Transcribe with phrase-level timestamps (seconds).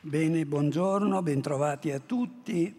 [0.00, 2.72] Bene, buongiorno, bentrovati a tutti.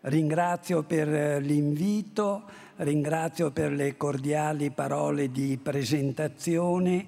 [0.00, 2.44] Ringrazio per eh, l'invito,
[2.76, 7.06] ringrazio per le cordiali parole di presentazione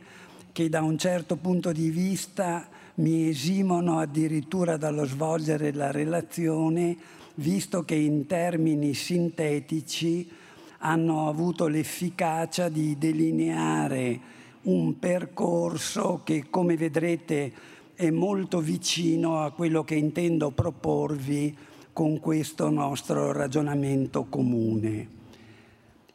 [0.53, 6.95] che da un certo punto di vista mi esimono addirittura dallo svolgere la relazione,
[7.37, 10.31] visto che in termini sintetici
[10.79, 17.53] hanno avuto l'efficacia di delineare un percorso che, come vedrete,
[17.95, 21.57] è molto vicino a quello che intendo proporvi
[21.93, 25.19] con questo nostro ragionamento comune.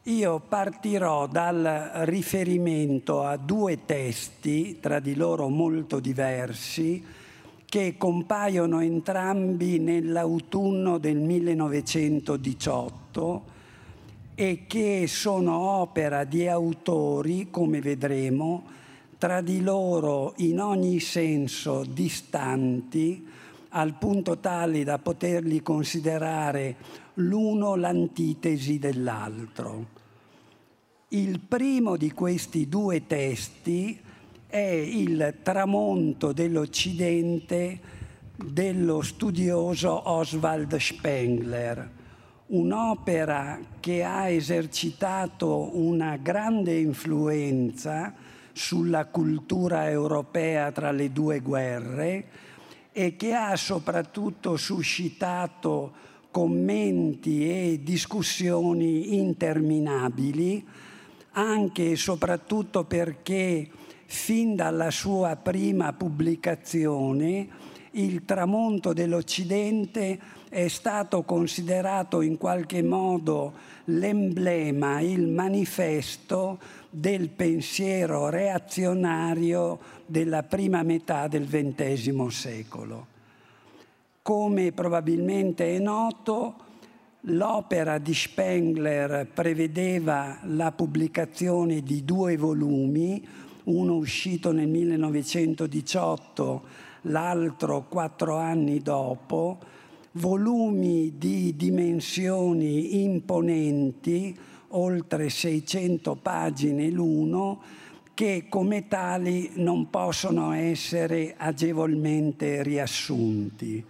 [0.04, 7.02] Io partirò dal riferimento a due testi, tra di loro molto diversi,
[7.64, 13.55] che compaiono entrambi nell'autunno del 1918
[14.38, 18.64] e che sono opera di autori, come vedremo,
[19.16, 23.26] tra di loro in ogni senso distanti,
[23.70, 26.76] al punto tale da poterli considerare
[27.14, 29.86] l'uno l'antitesi dell'altro.
[31.08, 33.98] Il primo di questi due testi
[34.46, 37.80] è il tramonto dell'Occidente
[38.36, 41.90] dello studioso Oswald Spengler,
[42.48, 48.14] un'opera che ha esercitato una grande influenza
[48.52, 52.26] sulla cultura europea tra le due guerre
[52.92, 55.92] e che ha soprattutto suscitato
[56.30, 60.64] commenti e discussioni interminabili,
[61.32, 63.68] anche e soprattutto perché
[64.06, 67.48] fin dalla sua prima pubblicazione
[67.92, 73.52] il tramonto dell'Occidente è stato considerato in qualche modo
[73.86, 76.58] l'emblema, il manifesto
[76.88, 83.06] del pensiero reazionario della prima metà del XX secolo.
[84.22, 86.54] Come probabilmente è noto,
[87.20, 93.26] l'opera di Spengler prevedeva la pubblicazione di due volumi,
[93.64, 96.62] uno uscito nel 1918,
[97.02, 99.58] l'altro quattro anni dopo,
[100.16, 104.36] volumi di dimensioni imponenti,
[104.68, 107.60] oltre 600 pagine l'uno,
[108.14, 113.84] che come tali non possono essere agevolmente riassunti.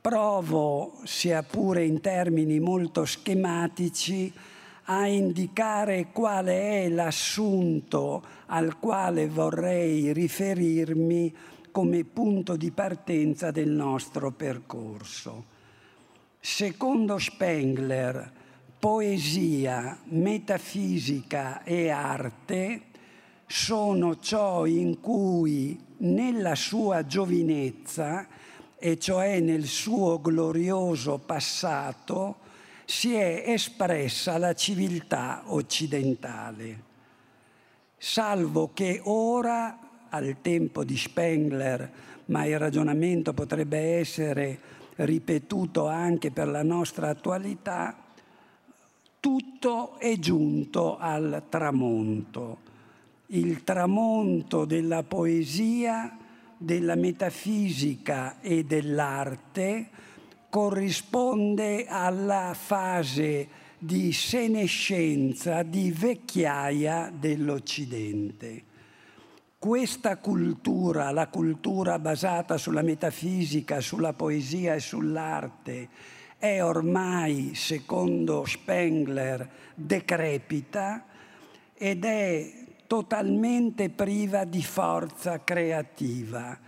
[0.00, 4.32] Provo, sia pure in termini molto schematici,
[4.86, 11.34] a indicare quale è l'assunto al quale vorrei riferirmi
[11.74, 15.44] come punto di partenza del nostro percorso.
[16.38, 18.30] Secondo Spengler,
[18.78, 22.82] poesia, metafisica e arte
[23.48, 28.24] sono ciò in cui nella sua giovinezza,
[28.78, 32.36] e cioè nel suo glorioso passato,
[32.84, 36.82] si è espressa la civiltà occidentale.
[37.98, 39.83] Salvo che ora,
[40.14, 41.90] al tempo di Spengler,
[42.26, 44.58] ma il ragionamento potrebbe essere
[44.96, 47.96] ripetuto anche per la nostra attualità,
[49.18, 52.58] tutto è giunto al tramonto,
[53.28, 56.16] il tramonto della poesia,
[56.56, 59.88] della metafisica e dell'arte
[60.48, 68.72] corrisponde alla fase di senescenza, di vecchiaia dell'Occidente.
[69.64, 75.88] Questa cultura, la cultura basata sulla metafisica, sulla poesia e sull'arte,
[76.36, 81.06] è ormai, secondo Spengler, decrepita
[81.72, 82.52] ed è
[82.86, 86.58] totalmente priva di forza creativa.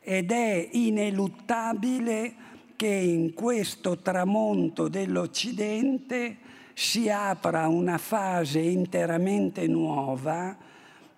[0.00, 2.34] Ed è ineluttabile
[2.76, 6.36] che in questo tramonto dell'Occidente
[6.72, 10.67] si apra una fase interamente nuova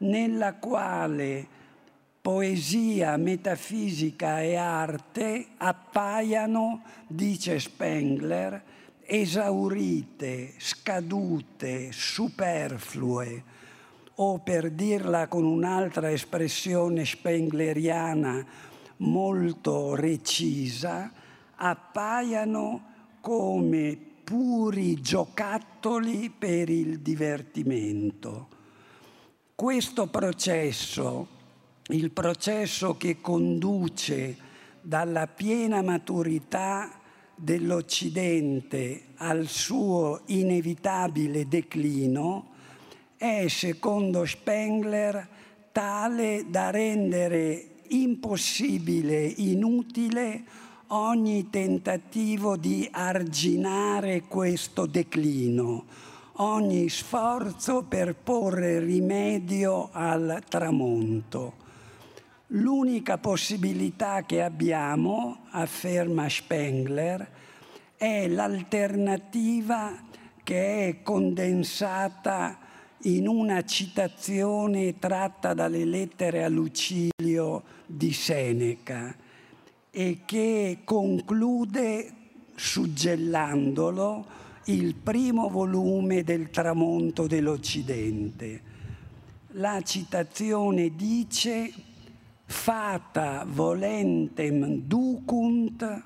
[0.00, 1.58] nella quale
[2.20, 8.62] poesia, metafisica e arte appaiano, dice Spengler,
[9.00, 13.44] esaurite, scadute, superflue,
[14.16, 18.44] o per dirla con un'altra espressione spengleriana
[18.98, 21.10] molto recisa,
[21.56, 22.84] appaiano
[23.20, 28.59] come puri giocattoli per il divertimento.
[29.60, 31.26] Questo processo
[31.88, 34.34] il processo che conduce
[34.80, 36.98] dalla piena maturità
[37.34, 42.52] dell'Occidente al suo inevitabile declino
[43.18, 45.28] è, secondo Spengler,
[45.72, 50.42] tale da rendere impossibile, inutile
[50.86, 55.84] ogni tentativo di arginare questo declino,
[56.42, 61.54] ogni sforzo per porre rimedio al tramonto.
[62.48, 67.28] L'unica possibilità che abbiamo, afferma Spengler,
[67.96, 70.02] è l'alternativa
[70.42, 72.58] che è condensata
[73.02, 79.14] in una citazione tratta dalle lettere a Lucilio di Seneca
[79.90, 82.12] e che conclude
[82.54, 88.62] suggellandolo il primo volume del tramonto dell'Occidente.
[89.54, 91.72] La citazione dice
[92.44, 96.02] Fata volentem ducunt,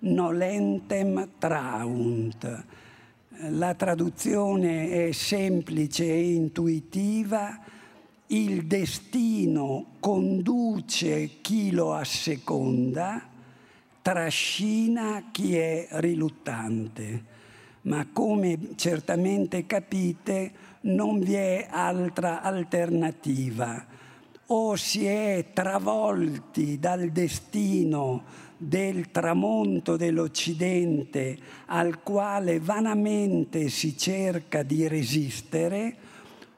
[0.00, 2.64] nolentem traunt.
[3.50, 7.60] La traduzione è semplice e intuitiva.
[8.28, 13.28] Il destino conduce chi lo asseconda,
[14.00, 17.31] trascina chi è riluttante.
[17.82, 20.52] Ma come certamente capite,
[20.82, 23.84] non vi è altra alternativa.
[24.46, 28.22] O si è travolti dal destino
[28.56, 31.36] del tramonto dell'Occidente
[31.66, 35.96] al quale vanamente si cerca di resistere,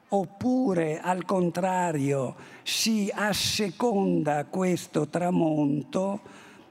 [0.09, 6.21] oppure al contrario si asseconda questo tramonto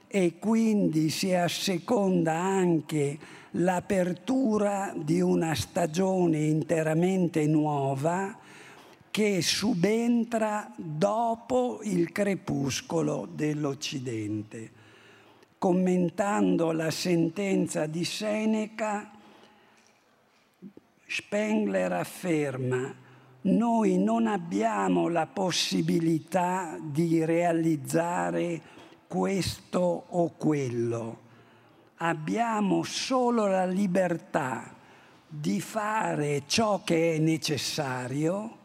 [0.06, 3.18] e quindi si asseconda anche
[3.56, 8.36] l'apertura di una stagione interamente nuova
[9.10, 14.82] che subentra dopo il crepuscolo dell'Occidente.
[15.56, 19.10] Commentando la sentenza di Seneca,
[21.06, 23.02] Spengler afferma
[23.42, 28.60] noi non abbiamo la possibilità di realizzare
[29.06, 31.23] questo o quello,
[31.99, 34.75] abbiamo solo la libertà
[35.29, 38.58] di fare ciò che è necessario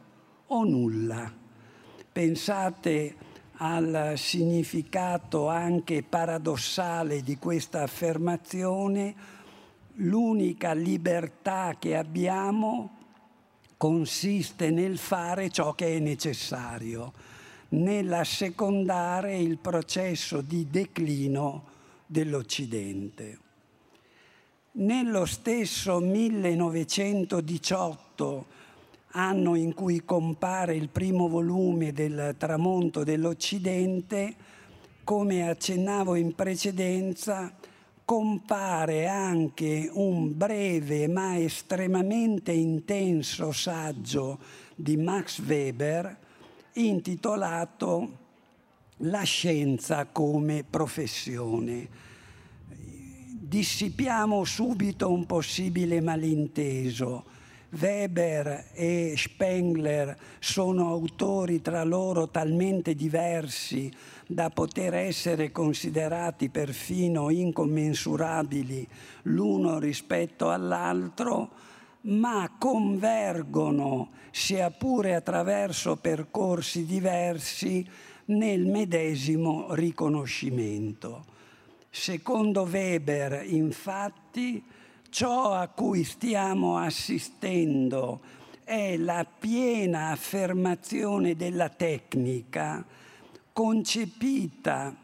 [0.47, 1.31] o nulla.
[2.11, 3.15] Pensate
[3.61, 9.37] al significato anche paradossale di questa affermazione,
[9.95, 12.97] l'unica libertà che abbiamo
[13.77, 17.13] consiste nel fare ciò che è necessario,
[17.69, 21.77] nell'assecondare il processo di declino
[22.11, 23.37] dell'Occidente.
[24.71, 28.45] Nello stesso 1918
[29.11, 34.35] anno in cui compare il primo volume del Tramonto dell'Occidente,
[35.03, 37.53] come accennavo in precedenza,
[38.05, 44.39] compare anche un breve ma estremamente intenso saggio
[44.73, 46.17] di Max Weber
[46.73, 48.18] intitolato
[49.03, 51.87] La scienza come professione.
[52.67, 57.23] Dissipiamo subito un possibile malinteso
[57.69, 63.89] Weber e Spengler sono autori tra loro talmente diversi
[64.27, 68.85] da poter essere considerati perfino incommensurabili
[69.23, 71.51] l'uno rispetto all'altro,
[72.01, 77.87] ma convergono, sia pure attraverso percorsi diversi,
[78.29, 81.25] nel medesimo riconoscimento.
[81.89, 84.63] Secondo Weber, infatti,
[85.11, 88.21] Ciò a cui stiamo assistendo
[88.63, 92.85] è la piena affermazione della tecnica
[93.51, 94.95] concepita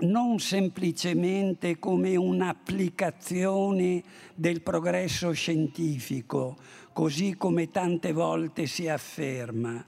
[0.00, 4.02] non semplicemente come un'applicazione
[4.34, 6.58] del progresso scientifico,
[6.92, 9.82] così come tante volte si afferma,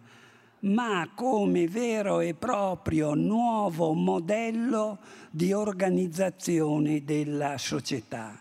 [0.63, 4.99] ma come vero e proprio nuovo modello
[5.31, 8.41] di organizzazione della società.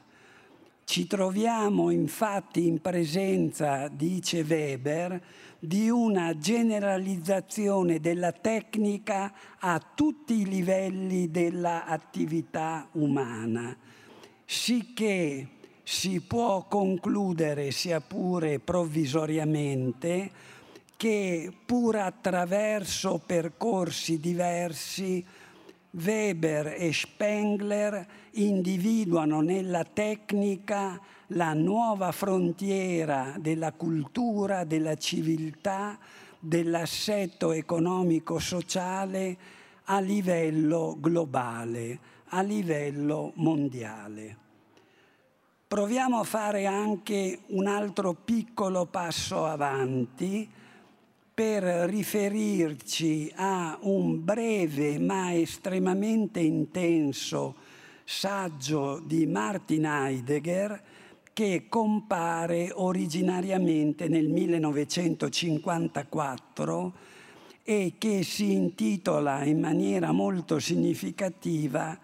[0.84, 5.22] Ci troviamo infatti in presenza, dice Weber,
[5.58, 13.75] di una generalizzazione della tecnica a tutti i livelli dell'attività umana,
[14.44, 15.48] sicché
[15.84, 20.32] si può concludere, sia pure provvisoriamente,
[21.01, 25.25] che pur attraverso percorsi diversi
[25.89, 35.98] Weber e Spengler individuano nella tecnica la nuova frontiera della cultura, della civiltà,
[36.38, 39.38] dell'assetto economico-sociale
[39.86, 44.38] a livello globale, a livello mondiale.
[45.67, 50.60] Proviamo a fare anche un altro piccolo passo avanti
[51.34, 57.56] per riferirci a un breve ma estremamente intenso
[58.04, 60.84] saggio di Martin Heidegger
[61.34, 66.94] che compare originariamente nel 1954
[67.64, 71.98] e che si intitola in maniera molto significativa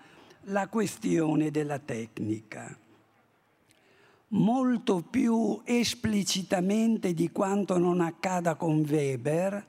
[0.49, 2.86] La questione della tecnica.
[4.31, 9.65] Molto più esplicitamente di quanto non accada con Weber,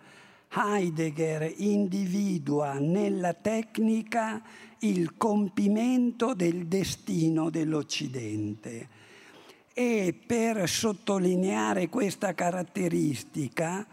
[0.53, 4.43] Heidegger individua nella tecnica
[4.81, 8.89] il compimento del destino dell'Occidente.
[9.73, 13.87] E per sottolineare questa caratteristica,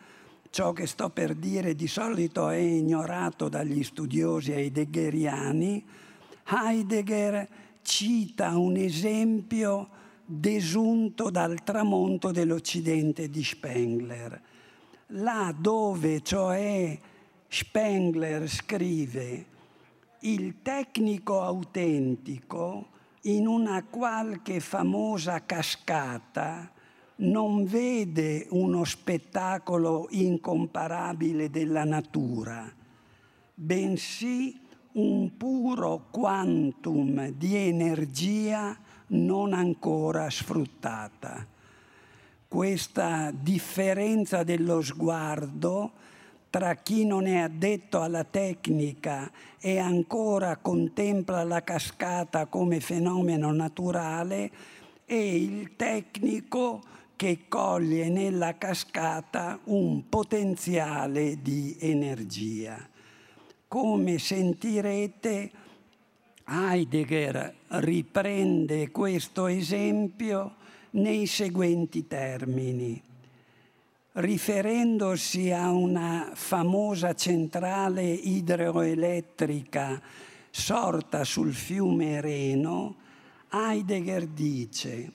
[0.50, 5.86] ciò che sto per dire di solito è ignorato dagli studiosi heideggeriani,
[6.48, 7.48] Heidegger
[7.84, 9.90] cita un esempio
[10.26, 14.42] desunto dal tramonto dell'Occidente di Spengler,
[15.08, 16.98] là dove cioè
[17.48, 19.46] Spengler scrive
[20.22, 22.88] il tecnico autentico
[23.22, 26.72] in una qualche famosa cascata
[27.18, 32.72] non vede uno spettacolo incomparabile della natura,
[33.54, 34.60] bensì
[34.94, 41.46] un puro quantum di energia non ancora sfruttata.
[42.48, 45.92] Questa differenza dello sguardo
[46.50, 54.50] tra chi non è addetto alla tecnica e ancora contempla la cascata come fenomeno naturale
[55.06, 56.82] e il tecnico
[57.18, 62.78] che coglie nella cascata un potenziale di energia.
[63.68, 65.52] Come sentirete,
[66.48, 70.56] Heidegger riprende questo esempio
[70.92, 73.02] nei seguenti termini.
[74.12, 80.00] Riferendosi a una famosa centrale idroelettrica
[80.52, 82.96] sorta sul fiume Reno,
[83.50, 85.12] Heidegger dice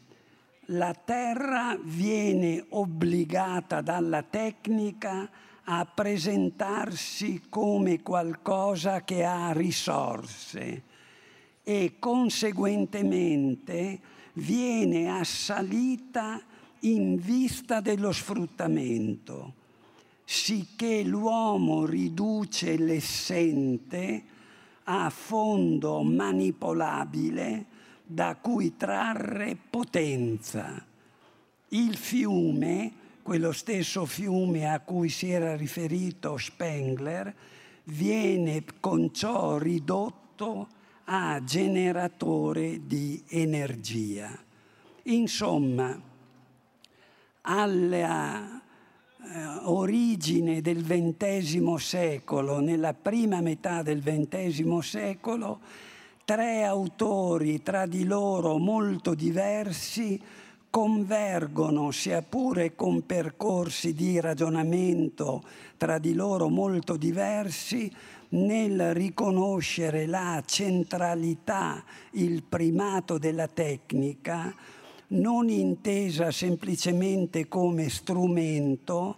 [0.72, 5.28] la Terra viene obbligata dalla tecnica
[5.64, 10.89] a presentarsi come qualcosa che ha risorse
[11.70, 14.00] e conseguentemente
[14.32, 16.42] viene assalita
[16.80, 19.54] in vista dello sfruttamento,
[20.24, 24.24] sicché l'uomo riduce l'essente
[24.82, 27.66] a fondo manipolabile
[28.04, 30.84] da cui trarre potenza.
[31.68, 37.32] Il fiume, quello stesso fiume a cui si era riferito Spengler,
[37.84, 40.78] viene con ciò ridotto
[41.12, 44.30] a generatore di energia.
[45.04, 46.00] Insomma,
[47.42, 55.58] alla eh, origine del XX secolo, nella prima metà del XX secolo,
[56.24, 60.20] tre autori tra di loro molto diversi
[60.70, 65.42] convergono, sia pure con percorsi di ragionamento
[65.76, 67.92] tra di loro molto diversi,
[68.30, 71.82] nel riconoscere la centralità,
[72.12, 74.54] il primato della tecnica,
[75.08, 79.16] non intesa semplicemente come strumento,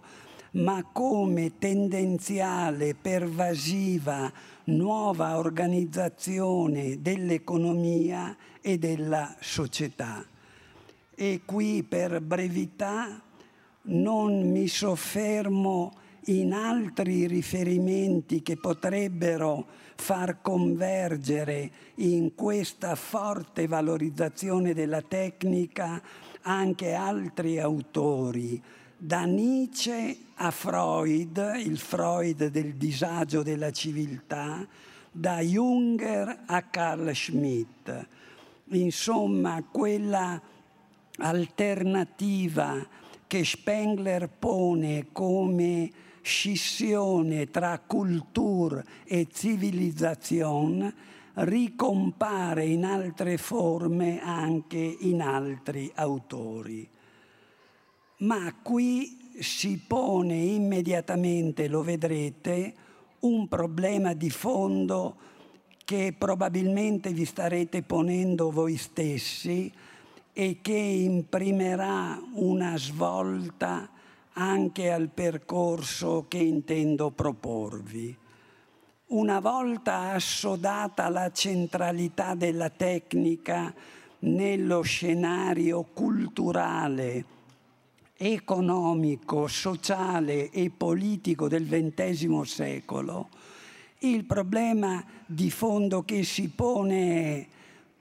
[0.51, 4.31] ma come tendenziale, pervasiva,
[4.65, 10.23] nuova organizzazione dell'economia e della società.
[11.15, 13.21] E qui per brevità
[13.83, 15.93] non mi soffermo
[16.25, 19.65] in altri riferimenti che potrebbero
[19.95, 26.01] far convergere in questa forte valorizzazione della tecnica
[26.41, 28.61] anche altri autori,
[28.97, 34.65] da Nietzsche a Freud, il Freud del disagio della civiltà,
[35.11, 38.07] da Junger a Carl Schmitt.
[38.69, 40.41] Insomma, quella
[41.17, 42.87] alternativa
[43.27, 45.91] che Spengler pone come
[46.23, 56.87] scissione tra cultura e civilizzazione ricompare in altre forme anche in altri autori.
[58.17, 62.73] Ma qui si pone immediatamente, lo vedrete,
[63.19, 65.15] un problema di fondo
[65.83, 69.71] che probabilmente vi starete ponendo voi stessi
[70.31, 73.89] e che imprimerà una svolta
[74.33, 78.15] anche al percorso che intendo proporvi.
[79.07, 83.73] Una volta assodata la centralità della tecnica
[84.19, 87.25] nello scenario culturale
[88.17, 93.29] economico, sociale e politico del XX secolo,
[93.99, 97.47] il problema di fondo che si pone è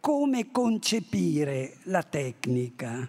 [0.01, 3.09] come concepire la tecnica,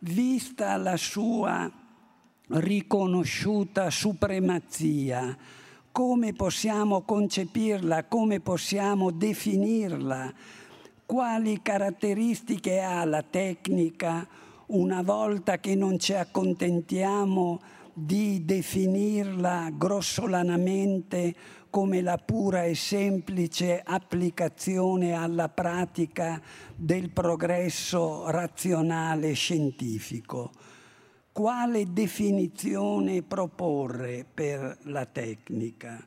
[0.00, 1.70] vista la sua
[2.48, 5.36] riconosciuta supremazia,
[5.92, 10.32] come possiamo concepirla, come possiamo definirla,
[11.04, 14.26] quali caratteristiche ha la tecnica
[14.66, 17.60] una volta che non ci accontentiamo
[17.92, 21.34] di definirla grossolanamente
[21.70, 26.40] come la pura e semplice applicazione alla pratica
[26.74, 30.52] del progresso razionale scientifico.
[31.38, 36.04] Quale definizione proporre per la tecnica?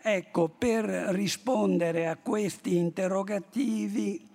[0.00, 4.26] Ecco, per rispondere a questi interrogativi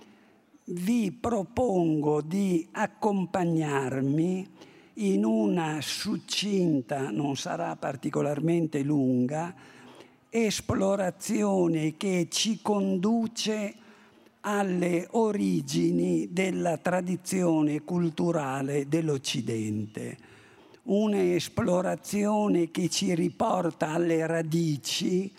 [0.66, 4.48] vi propongo di accompagnarmi
[4.94, 9.52] in una succinta, non sarà particolarmente lunga,
[10.30, 13.74] esplorazione che ci conduce
[14.48, 20.18] alle origini della tradizione culturale dell'Occidente.
[20.84, 25.32] Un'esplorazione che ci riporta alle radici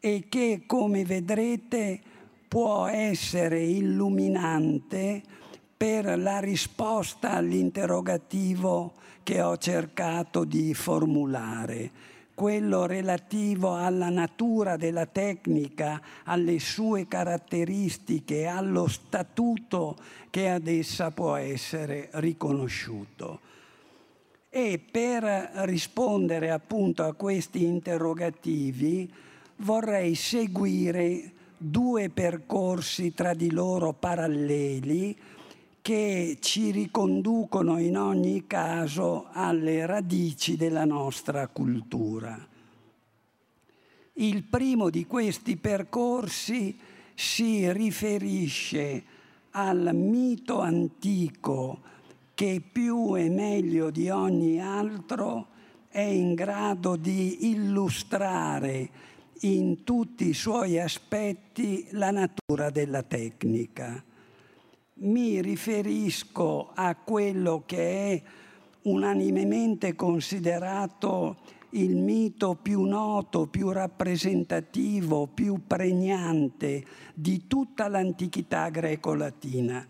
[0.00, 2.00] e che, come vedrete,
[2.48, 5.22] può essere illuminante
[5.76, 11.90] per la risposta all'interrogativo che ho cercato di formulare,
[12.40, 19.94] quello relativo alla natura della tecnica, alle sue caratteristiche, allo statuto
[20.30, 23.40] che ad essa può essere riconosciuto.
[24.48, 29.12] E per rispondere appunto a questi interrogativi
[29.56, 35.14] vorrei seguire due percorsi tra di loro paralleli
[35.82, 42.46] che ci riconducono in ogni caso alle radici della nostra cultura.
[44.14, 46.76] Il primo di questi percorsi
[47.14, 49.02] si riferisce
[49.52, 51.80] al mito antico
[52.34, 55.48] che più e meglio di ogni altro
[55.88, 58.88] è in grado di illustrare
[59.40, 64.02] in tutti i suoi aspetti la natura della tecnica.
[65.02, 68.22] Mi riferisco a quello che è
[68.82, 71.36] unanimemente considerato
[71.70, 76.84] il mito più noto, più rappresentativo, più pregnante
[77.14, 79.86] di tutta l'antichità greco-latina.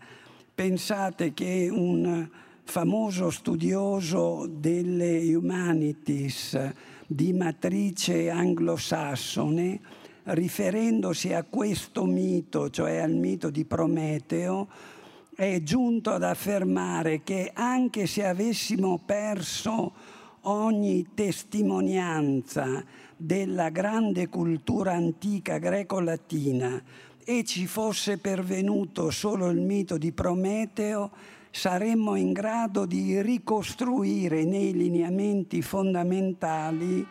[0.55, 2.29] Pensate che un
[2.63, 6.71] famoso studioso delle humanities,
[7.05, 9.79] di matrice anglosassone,
[10.23, 14.99] riferendosi a questo mito, cioè al mito di Prometeo,
[15.49, 19.91] è giunto ad affermare che anche se avessimo perso
[20.41, 22.83] ogni testimonianza
[23.17, 26.79] della grande cultura antica greco-latina
[27.23, 31.09] e ci fosse pervenuto solo il mito di Prometeo,
[31.49, 37.03] saremmo in grado di ricostruire nei lineamenti fondamentali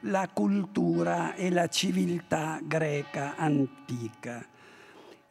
[0.00, 4.52] la cultura e la civiltà greca antica.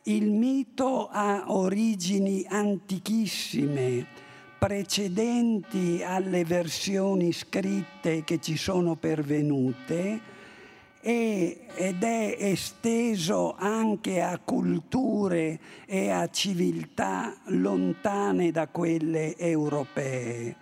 [0.06, 4.06] Il mito ha origini antichissime,
[4.60, 10.20] precedenti alle versioni scritte che ci sono pervenute
[11.00, 20.54] ed è esteso anche a culture e a civiltà lontane da quelle europee.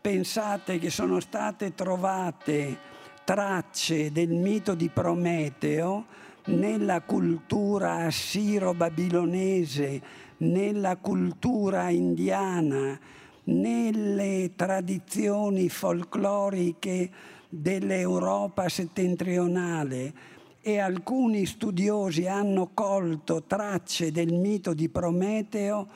[0.00, 2.76] Pensate che sono state trovate
[3.22, 10.02] tracce del mito di Prometeo nella cultura assiro-babilonese,
[10.38, 12.98] nella cultura indiana,
[13.44, 17.10] nelle tradizioni folcloriche
[17.48, 20.12] dell'Europa settentrionale
[20.60, 25.86] e alcuni studiosi hanno colto tracce del mito di Prometeo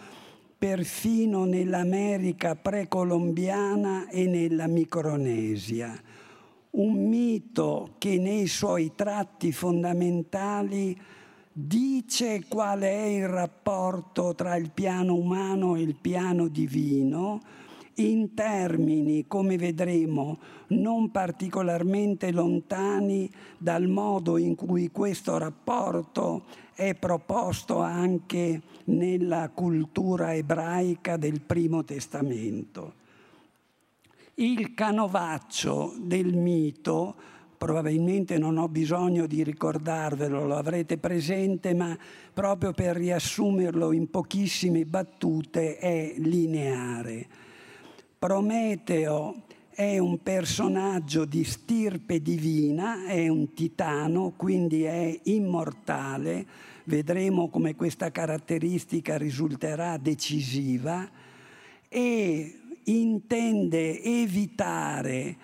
[0.59, 5.99] perfino nell'America precolombiana e nella Micronesia.
[6.79, 10.97] Un mito che nei suoi tratti fondamentali
[11.53, 17.41] dice qual è il rapporto tra il piano umano e il piano divino,
[17.95, 20.39] in termini, come vedremo,
[20.69, 31.17] non particolarmente lontani dal modo in cui questo rapporto è proposto anche nella cultura ebraica
[31.17, 33.07] del Primo Testamento.
[34.41, 37.15] Il canovaccio del mito,
[37.59, 41.99] probabilmente non ho bisogno di ricordarvelo, lo avrete presente, ma
[42.33, 47.27] proprio per riassumerlo in pochissime battute è lineare
[48.19, 56.45] Prometeo è un personaggio di stirpe divina, è un titano, quindi è immortale.
[56.83, 61.09] Vedremo come questa caratteristica risulterà decisiva
[61.89, 65.37] e intende evitare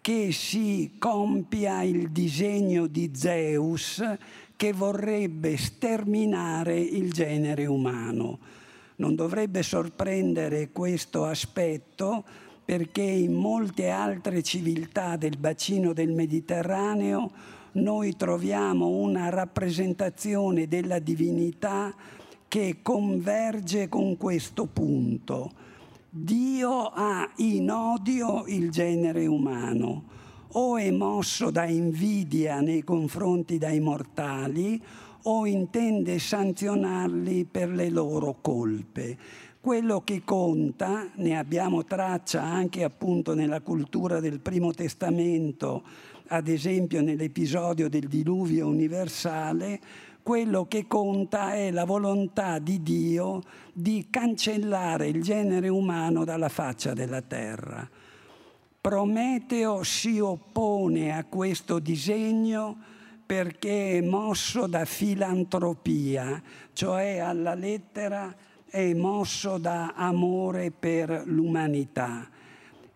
[0.00, 4.02] che si compia il disegno di Zeus
[4.56, 8.38] che vorrebbe sterminare il genere umano.
[8.96, 12.22] Non dovrebbe sorprendere questo aspetto
[12.64, 17.30] perché in molte altre civiltà del bacino del Mediterraneo
[17.72, 21.94] noi troviamo una rappresentazione della divinità
[22.46, 25.50] che converge con questo punto.
[26.16, 30.04] Dio ha in odio il genere umano,
[30.52, 34.80] o è mosso da invidia nei confronti dei mortali,
[35.22, 39.18] o intende sanzionarli per le loro colpe.
[39.60, 45.82] Quello che conta, ne abbiamo traccia anche appunto nella cultura del Primo Testamento,
[46.28, 49.80] ad esempio nell'episodio del diluvio universale,
[50.24, 53.42] quello che conta è la volontà di Dio
[53.74, 57.86] di cancellare il genere umano dalla faccia della terra.
[58.80, 62.74] Prometeo si oppone a questo disegno
[63.26, 68.34] perché è mosso da filantropia, cioè alla lettera
[68.66, 72.26] è mosso da amore per l'umanità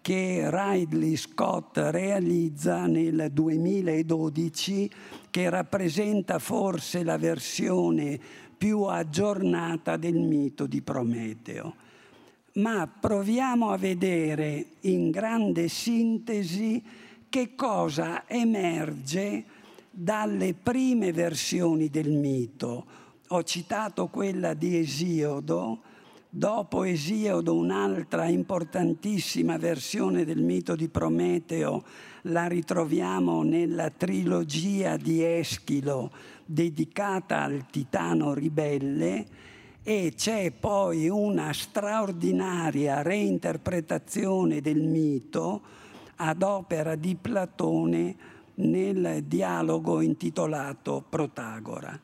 [0.00, 4.90] che Ridley Scott realizza nel 2012,
[5.30, 8.18] che rappresenta forse la versione
[8.56, 11.88] più aggiornata del mito di Prometeo
[12.52, 16.82] ma proviamo a vedere in grande sintesi
[17.28, 19.44] che cosa emerge
[19.90, 22.86] dalle prime versioni del mito.
[23.28, 25.82] Ho citato quella di Esiodo,
[26.32, 31.82] dopo Esiodo un'altra importantissima versione del mito di Prometeo
[32.22, 36.12] la ritroviamo nella trilogia di Eschilo
[36.44, 39.26] dedicata al titano ribelle
[39.82, 45.62] e c'è poi una straordinaria reinterpretazione del mito
[46.16, 48.16] ad opera di Platone
[48.56, 51.98] nel dialogo intitolato Protagora.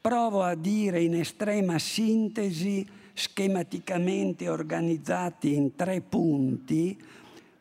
[0.00, 7.02] Provo a dire in estrema sintesi, schematicamente organizzati in tre punti,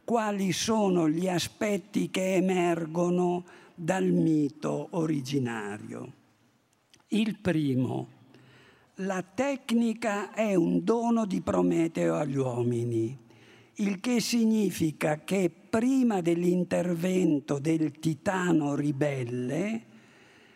[0.03, 6.11] quali sono gli aspetti che emergono dal mito originario.
[7.07, 8.07] Il primo,
[8.95, 13.17] la tecnica è un dono di Prometeo agli uomini,
[13.75, 19.83] il che significa che prima dell'intervento del titano ribelle,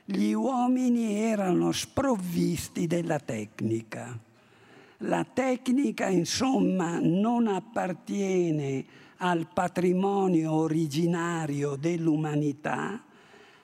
[0.03, 4.27] gli uomini erano sprovvisti della tecnica.
[5.03, 8.85] La tecnica, insomma, non appartiene
[9.17, 13.01] al patrimonio originario dell'umanità,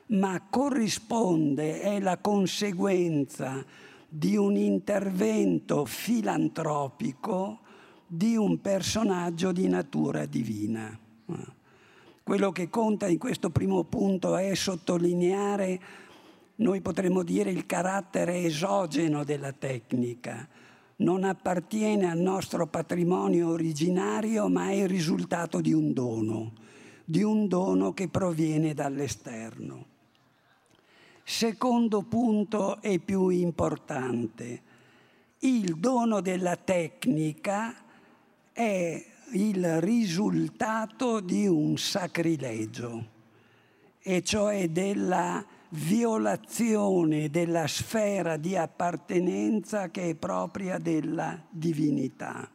[0.08, 3.64] ma corrisponde, è la conseguenza
[4.08, 7.60] di un intervento filantropico
[8.08, 10.98] di un personaggio di natura divina.
[12.24, 15.80] Quello che conta in questo primo punto è sottolineare,
[16.56, 20.48] noi potremmo dire, il carattere esogeno della tecnica,
[20.98, 26.54] non appartiene al nostro patrimonio originario, ma è il risultato di un dono,
[27.04, 29.94] di un dono che proviene dall'esterno.
[31.24, 34.62] Secondo punto e più importante,
[35.40, 37.76] il dono della tecnica
[38.54, 43.14] è il risultato di un sacrilegio,
[44.02, 52.50] e cioè della violazione della sfera di appartenenza che è propria della divinità.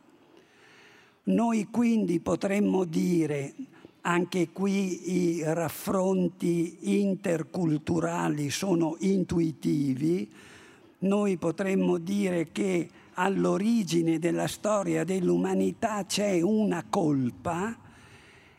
[1.24, 3.54] Noi quindi potremmo dire,
[4.02, 10.28] anche qui i raffronti interculturali sono intuitivi,
[11.00, 17.76] noi potremmo dire che all'origine della storia dell'umanità c'è una colpa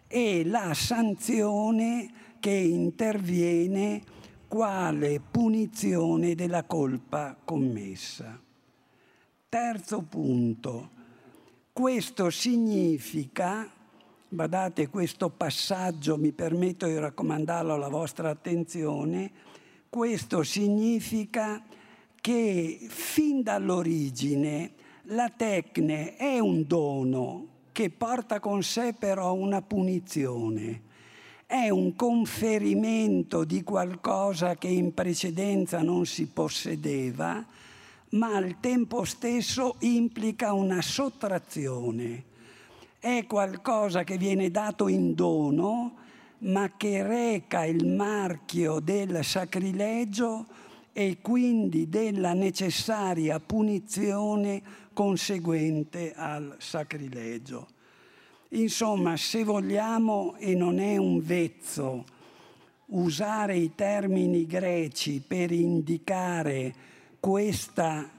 [0.08, 4.02] e la sanzione che interviene
[4.52, 8.38] quale punizione della colpa commessa.
[9.48, 10.90] Terzo punto,
[11.72, 13.72] questo significa,
[14.28, 19.32] badate questo passaggio, mi permetto di raccomandarlo alla vostra attenzione,
[19.88, 21.64] questo significa
[22.20, 30.90] che fin dall'origine la tecne è un dono che porta con sé però una punizione
[31.52, 37.46] è un conferimento di qualcosa che in precedenza non si possedeva,
[38.12, 42.24] ma al tempo stesso implica una sottrazione.
[42.98, 45.96] È qualcosa che viene dato in dono,
[46.38, 50.46] ma che reca il marchio del sacrilegio
[50.94, 54.62] e quindi della necessaria punizione
[54.94, 57.68] conseguente al sacrilegio.
[58.54, 62.04] Insomma, se vogliamo, e non è un vezzo,
[62.88, 66.74] usare i termini greci per indicare
[67.22, 68.10] questa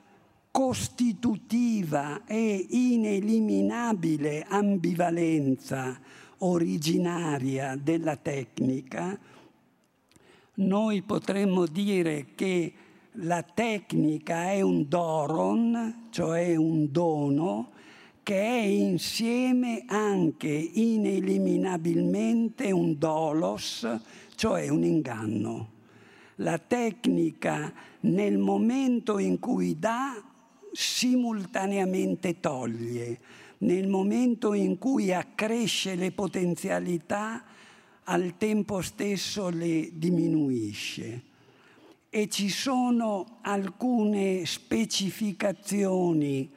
[0.51, 6.01] costitutiva e ineliminabile ambivalenza
[6.39, 9.19] originaria della tecnica,
[10.55, 12.73] noi potremmo dire che
[13.17, 17.73] la tecnica è un doron, cioè un dono,
[18.23, 23.87] che è insieme anche ineliminabilmente un dolos,
[24.37, 25.71] cioè un inganno.
[26.37, 30.23] La tecnica nel momento in cui dà
[30.73, 33.19] simultaneamente toglie,
[33.59, 37.45] nel momento in cui accresce le potenzialità
[38.05, 41.23] al tempo stesso le diminuisce.
[42.09, 46.51] E ci sono alcune specificazioni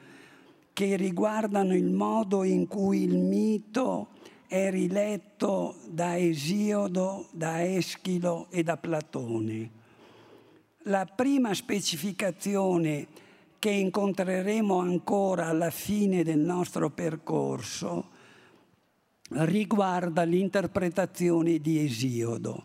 [0.76, 4.08] che riguardano il modo in cui il mito
[4.46, 9.70] è riletto da Esiodo, da Eschilo e da Platone.
[10.82, 13.06] La prima specificazione
[13.58, 18.10] che incontreremo ancora alla fine del nostro percorso
[19.30, 22.64] riguarda l'interpretazione di Esiodo.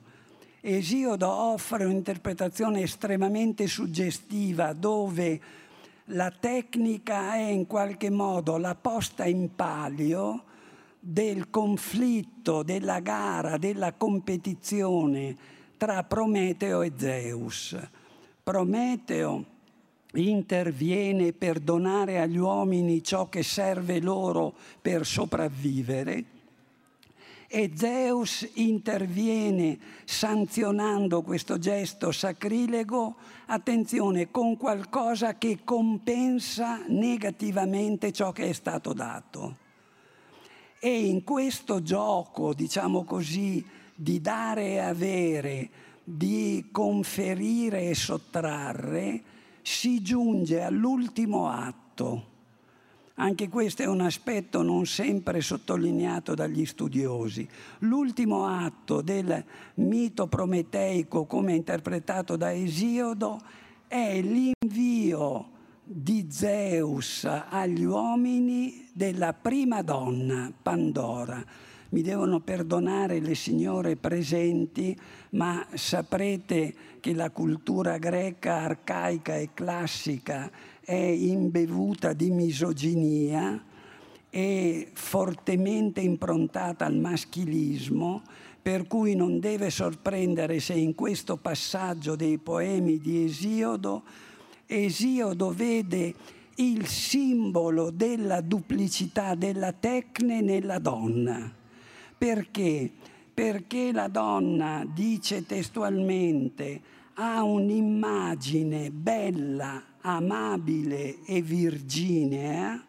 [0.60, 5.61] Esiodo offre un'interpretazione estremamente suggestiva dove
[6.12, 10.44] la tecnica è in qualche modo la posta in palio
[11.00, 15.36] del conflitto, della gara, della competizione
[15.78, 17.78] tra Prometeo e Zeus.
[18.44, 19.46] Prometeo
[20.14, 26.40] interviene per donare agli uomini ciò che serve loro per sopravvivere
[27.54, 33.16] e Zeus interviene sanzionando questo gesto sacrilego,
[33.48, 39.58] attenzione, con qualcosa che compensa negativamente ciò che è stato dato.
[40.80, 45.70] E in questo gioco, diciamo così, di dare e avere,
[46.06, 49.24] di conferire e sottrarre,
[49.62, 52.30] si giunge all'ultimo atto
[53.16, 57.48] anche questo è un aspetto non sempre sottolineato dagli studiosi.
[57.80, 59.44] L'ultimo atto del
[59.76, 63.40] mito prometeico, come interpretato da Esiodo,
[63.88, 65.50] è l'invio
[65.84, 71.44] di Zeus agli uomini della prima donna, Pandora.
[71.90, 74.98] Mi devono perdonare le signore presenti,
[75.32, 80.50] ma saprete che la cultura greca arcaica e classica
[80.92, 83.64] è imbevuta di misoginia
[84.30, 88.22] e fortemente improntata al maschilismo,
[88.62, 94.04] per cui non deve sorprendere se in questo passaggio dei poemi di Esiodo,
[94.66, 96.14] Esiodo vede
[96.56, 101.50] il simbolo della duplicità della tecne nella donna.
[102.18, 102.92] Perché?
[103.34, 112.84] Perché la donna dice testualmente ha un'immagine bella, amabile e virginea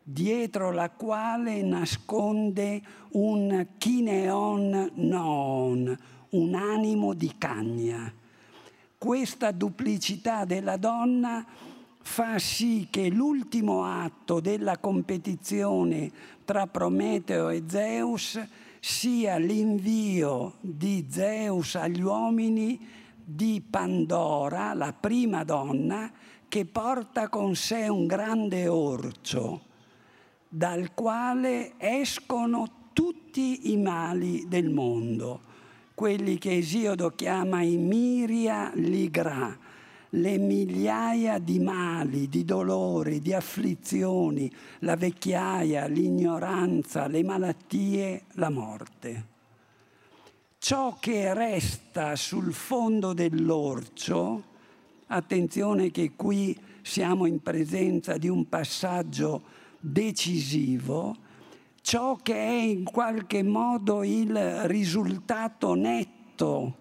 [0.00, 2.80] dietro la quale nasconde
[3.12, 5.98] un kineon non,
[6.30, 8.12] un animo di cagna.
[8.96, 11.44] Questa duplicità della donna
[12.00, 16.12] fa sì che l'ultimo atto della competizione
[16.44, 18.40] tra Prometeo e Zeus
[18.78, 26.12] sia l'invio di Zeus agli uomini di Pandora, la prima donna,
[26.46, 29.72] che porta con sé un grande orcio
[30.48, 35.40] dal quale escono tutti i mali del mondo,
[35.94, 39.58] quelli che Esiodo chiama i miria ligra,
[40.10, 44.48] le migliaia di mali, di dolori, di afflizioni,
[44.80, 49.33] la vecchiaia, l'ignoranza, le malattie, la morte.
[50.64, 54.42] Ciò che resta sul fondo dell'orcio,
[55.08, 59.42] attenzione che qui siamo in presenza di un passaggio
[59.78, 61.14] decisivo,
[61.82, 66.76] ciò che è in qualche modo il risultato netto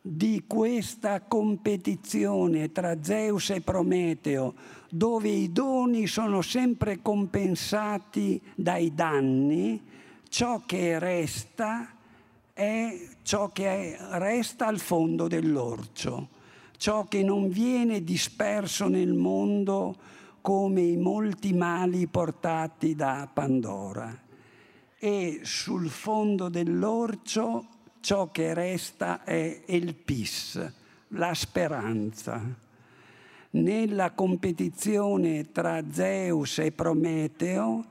[0.00, 4.54] di questa competizione tra Zeus e Prometeo,
[4.88, 9.78] dove i doni sono sempre compensati dai danni,
[10.30, 11.91] ciò che resta
[12.62, 16.28] è ciò che resta al fondo dell'orcio,
[16.76, 19.96] ciò che non viene disperso nel mondo
[20.40, 24.16] come i molti mali portati da Pandora.
[24.96, 27.66] E sul fondo dell'orcio
[28.00, 30.72] ciò che resta è il pis,
[31.08, 32.40] la speranza.
[33.50, 37.84] Nella competizione tra Zeus e Prometeo,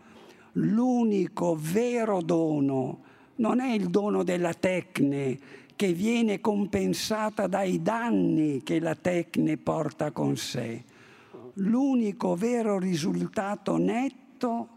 [0.54, 3.10] l'unico vero dono
[3.41, 5.38] non è il dono della tecne,
[5.75, 10.84] che viene compensata dai danni che la tecne porta con sé,
[11.56, 14.67] l'unico vero risultato netto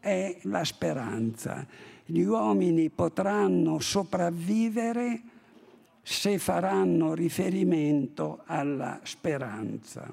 [0.00, 1.66] è la speranza.
[2.06, 5.20] Gli uomini potranno sopravvivere
[6.02, 10.10] se faranno riferimento alla speranza.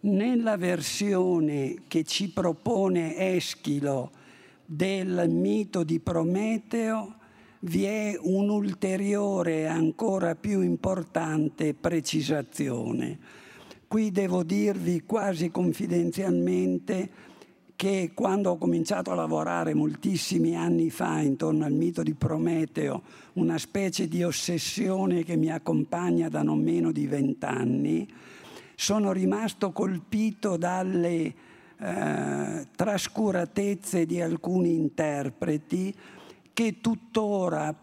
[0.00, 4.10] Nella versione che ci propone Eschilo
[4.66, 7.16] del mito di Prometeo
[7.60, 13.18] vi è un'ulteriore e ancora più importante precisazione.
[13.86, 17.32] Qui devo dirvi quasi confidenzialmente
[17.76, 23.02] che quando ho cominciato a lavorare moltissimi anni fa intorno al mito di Prometeo,
[23.34, 28.08] una specie di ossessione che mi accompagna da non meno di vent'anni,
[28.74, 31.34] sono rimasto colpito dalle
[31.84, 35.94] eh, trascuratezze di alcuni interpreti
[36.54, 37.74] che tuttora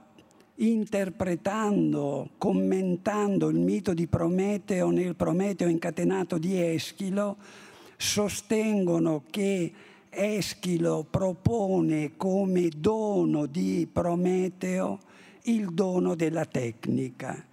[0.55, 7.37] interpretando, commentando il mito di Prometeo nel Prometeo incatenato di Eschilo,
[7.95, 9.71] sostengono che
[10.09, 14.97] Eschilo propone come dono di Prometeo
[15.43, 17.45] il dono della tecnica,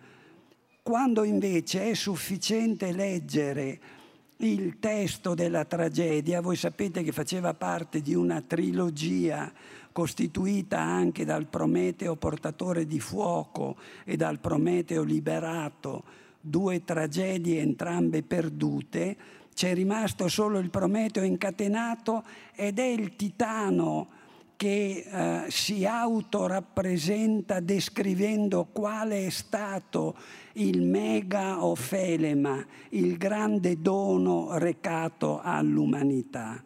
[0.82, 3.96] quando invece è sufficiente leggere
[4.38, 9.53] il testo della tragedia, voi sapete che faceva parte di una trilogia
[9.90, 16.05] costituita anche dal Prometeo portatore di fuoco e dal Prometeo liberato,
[16.40, 19.16] due tragedie entrambe perdute,
[19.53, 22.22] c'è rimasto solo il Prometeo incatenato
[22.55, 24.17] ed è il Titano
[24.58, 30.16] che eh, si autorappresenta descrivendo quale è stato
[30.54, 36.60] il mega ofelema, il grande dono recato all'umanità.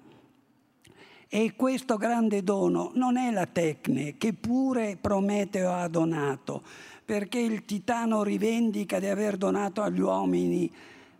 [1.29, 6.63] E questo grande dono non è la tecne, che pure Prometeo ha donato,
[7.05, 10.73] perché il titano rivendica di aver donato agli uomini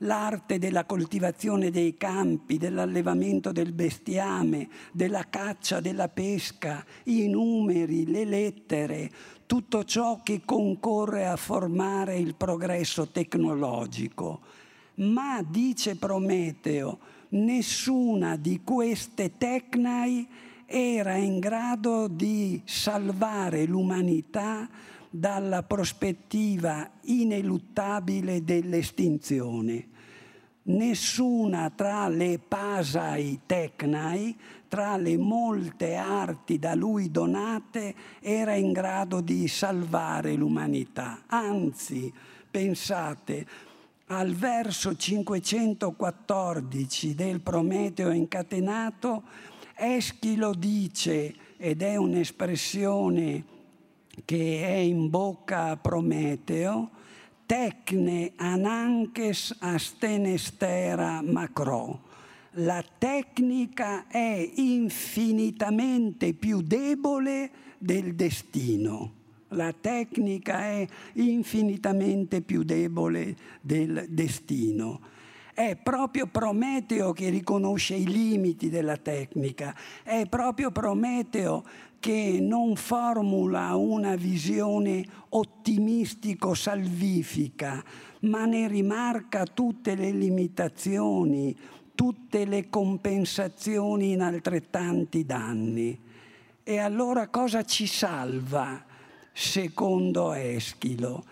[0.03, 8.25] l'arte della coltivazione dei campi, dell'allevamento del bestiame, della caccia, della pesca, i numeri, le
[8.25, 9.11] lettere,
[9.47, 14.41] tutto ciò che concorre a formare il progresso tecnologico.
[14.95, 16.99] Ma, dice Prometeo,
[17.31, 20.27] nessuna di queste tecnai
[20.67, 24.69] era in grado di salvare l'umanità
[25.11, 29.91] dalla prospettiva ineluttabile dell'estinzione.
[30.65, 34.37] Nessuna tra le pasai tecnai,
[34.69, 41.23] tra le molte arti da lui donate, era in grado di salvare l'umanità.
[41.27, 42.13] Anzi,
[42.49, 43.47] pensate,
[44.07, 49.23] al verso 514 del Prometeo incatenato,
[49.75, 53.45] Eschilo dice, ed è un'espressione
[54.25, 56.91] che è in bocca a Prometeo,
[57.47, 62.11] tecne ananches astenestera macro.
[62.57, 69.21] La tecnica è infinitamente più debole del destino.
[69.49, 75.01] La tecnica è infinitamente più debole del destino.
[75.55, 81.65] È proprio Prometeo che riconosce i limiti della tecnica, è proprio Prometeo
[82.03, 87.85] che non formula una visione ottimistico-salvifica,
[88.23, 91.57] ma ne rimarca tutte le limitazioni,
[91.95, 95.97] tutte le compensazioni in altrettanti danni.
[96.65, 98.85] E allora cosa ci salva,
[99.33, 101.25] secondo Eschilo?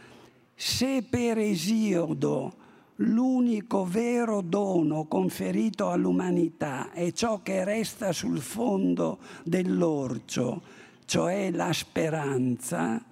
[0.54, 2.58] Se per Esiodo
[3.02, 10.60] l'unico vero dono conferito all'umanità è ciò che resta sul fondo dell'orcio,
[11.04, 13.04] cioè la speranza,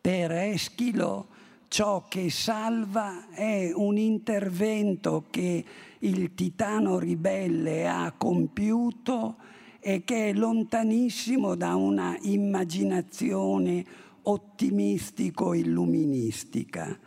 [0.00, 1.28] per Eschilo
[1.68, 5.64] ciò che salva è un intervento che
[6.00, 9.36] il titano ribelle ha compiuto
[9.80, 13.82] e che è lontanissimo da una immaginazione
[14.22, 16.98] ottimistico-illuministica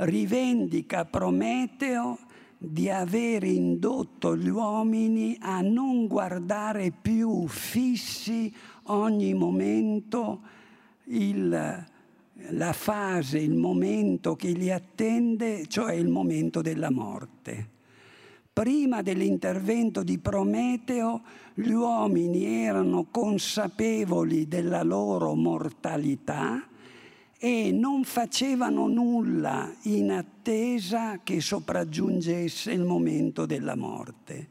[0.00, 2.18] rivendica Prometeo
[2.56, 8.52] di aver indotto gli uomini a non guardare più fissi
[8.84, 10.40] ogni momento
[11.04, 11.86] il,
[12.50, 17.78] la fase, il momento che li attende, cioè il momento della morte.
[18.52, 21.22] Prima dell'intervento di Prometeo
[21.54, 26.62] gli uomini erano consapevoli della loro mortalità
[27.42, 34.48] e non facevano nulla in attesa che sopraggiungesse il momento della morte.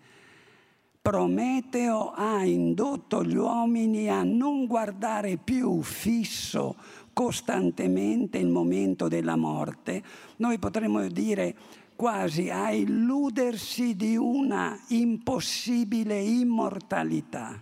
[0.99, 6.75] Prometeo ha indotto gli uomini a non guardare più fisso
[7.13, 10.01] costantemente il momento della morte,
[10.37, 11.55] noi potremmo dire
[11.95, 17.61] quasi a illudersi di una impossibile immortalità.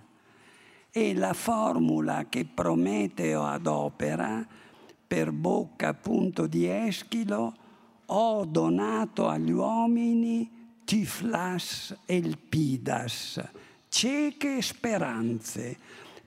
[0.89, 4.45] E la formula che Prometeo adopera
[5.07, 7.55] per bocca appunto di Eschilo,
[8.05, 10.49] ho donato agli uomini
[10.83, 13.41] tiflas elpidas,
[13.87, 15.77] cieche speranze.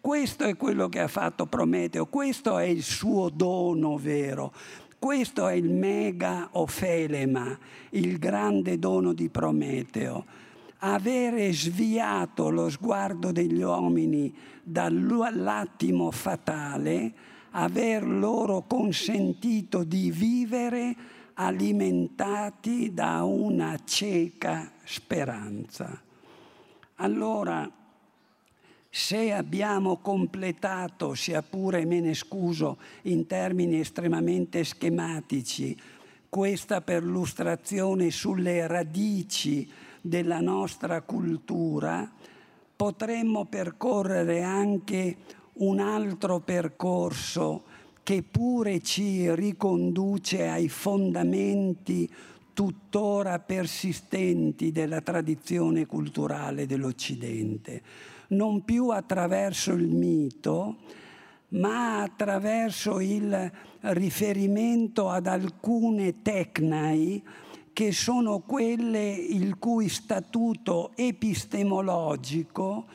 [0.00, 4.52] Questo è quello che ha fatto Prometeo, questo è il suo dono vero,
[4.98, 7.58] questo è il mega ofelema,
[7.90, 10.24] il grande dono di Prometeo.
[10.78, 17.12] Avere sviato lo sguardo degli uomini dall'attimo fatale
[17.50, 20.94] aver loro consentito di vivere
[21.34, 26.02] alimentati da una cieca speranza.
[26.96, 27.70] Allora,
[28.92, 35.76] se abbiamo completato, sia pure me ne scuso, in termini estremamente schematici,
[36.28, 39.68] questa perlustrazione sulle radici
[40.00, 42.10] della nostra cultura,
[42.76, 45.16] potremmo percorrere anche
[45.54, 47.64] un altro percorso
[48.02, 52.10] che pure ci riconduce ai fondamenti
[52.52, 57.82] tuttora persistenti della tradizione culturale dell'Occidente,
[58.28, 60.76] non più attraverso il mito,
[61.48, 67.22] ma attraverso il riferimento ad alcune tecnai
[67.72, 72.86] che sono quelle il cui statuto epistemologico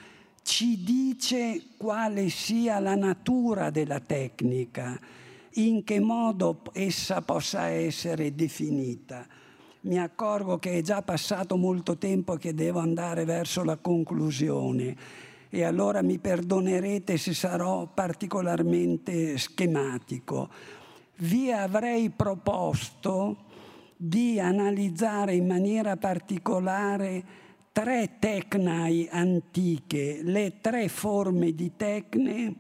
[0.46, 4.98] ci dice quale sia la natura della tecnica,
[5.54, 9.26] in che modo essa possa essere definita.
[9.82, 14.96] Mi accorgo che è già passato molto tempo e che devo andare verso la conclusione
[15.50, 20.50] e allora mi perdonerete se sarò particolarmente schematico.
[21.18, 23.38] Vi avrei proposto
[23.98, 27.45] di analizzare in maniera particolare
[27.76, 32.55] tre tecnai antiche, le tre forme di tecne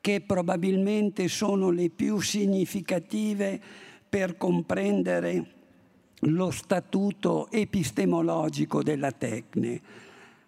[0.00, 3.60] che probabilmente sono le più significative
[4.08, 5.46] per comprendere
[6.22, 9.80] lo statuto epistemologico della tecne.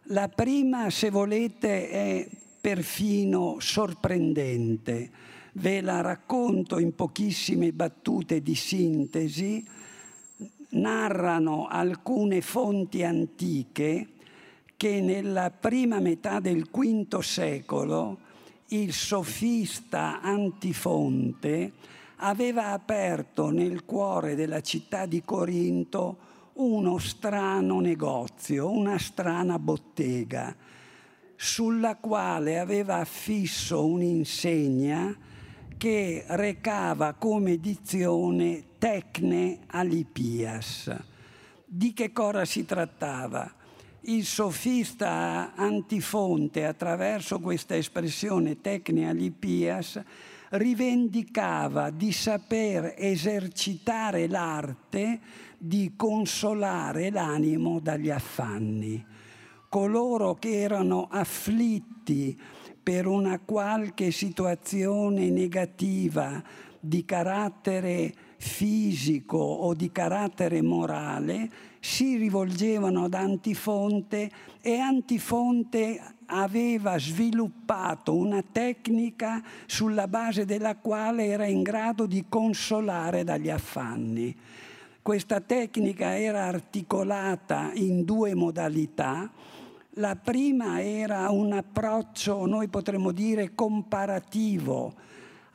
[0.09, 2.29] La prima, se volete, è
[2.61, 5.09] perfino sorprendente.
[5.53, 9.65] Ve la racconto in pochissime battute di sintesi
[10.71, 14.09] narrano alcune fonti antiche
[14.77, 18.19] che nella prima metà del V secolo
[18.69, 21.73] il sofista Antifonte
[22.17, 30.55] aveva aperto nel cuore della città di Corinto uno strano negozio, una strana bottega,
[31.35, 35.15] sulla quale aveva affisso un'insegna
[35.77, 40.95] che recava come dizione Tecne Alipias.
[41.65, 43.53] Di che cosa si trattava?
[44.03, 50.01] Il sofista Antifonte, attraverso questa espressione Tecne Alipias,
[50.51, 55.21] rivendicava di saper esercitare l'arte
[55.59, 59.05] di consolare l'animo dagli affanni.
[59.69, 62.39] Coloro che erano afflitti
[62.87, 66.41] per una qualche situazione negativa
[66.79, 74.31] di carattere fisico o di carattere morale si rivolgevano ad Antifonte
[74.61, 83.25] e Antifonte aveva sviluppato una tecnica sulla base della quale era in grado di consolare
[83.25, 84.33] dagli affanni.
[85.03, 89.29] Questa tecnica era articolata in due modalità.
[89.99, 94.93] La prima era un approccio, noi potremmo dire, comparativo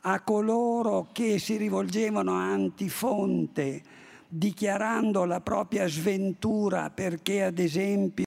[0.00, 3.80] a coloro che si rivolgevano a Antifonte
[4.26, 8.24] dichiarando la propria sventura perché ad esempio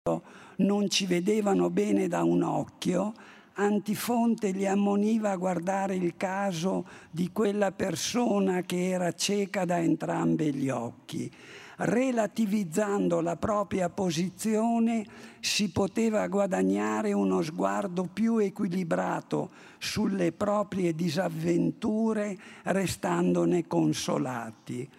[0.57, 3.11] non ci vedevano bene da un occhio,
[3.55, 10.53] Antifonte li ammoniva a guardare il caso di quella persona che era cieca da entrambi
[10.53, 11.29] gli occhi.
[11.77, 15.05] Relativizzando la propria posizione
[15.39, 24.89] si poteva guadagnare uno sguardo più equilibrato sulle proprie disavventure, restandone consolati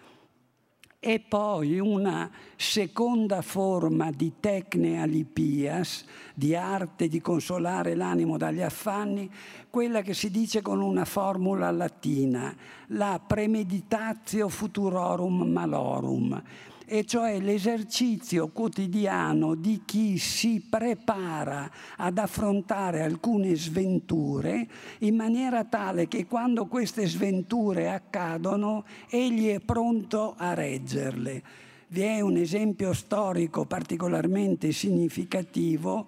[0.99, 9.29] e poi una seconda forma di tecne alipias, di arte di consolare l'animo dagli affanni,
[9.69, 12.55] quella che si dice con una formula latina,
[12.87, 16.41] la premeditatio futurorum malorum,
[16.89, 24.65] e cioè l'esercizio quotidiano di chi si prepara ad affrontare alcune sventure
[24.99, 31.43] in maniera tale che quando queste sventure accadono egli è pronto a reggerle.
[31.89, 36.05] Vi è un esempio storico particolarmente significativo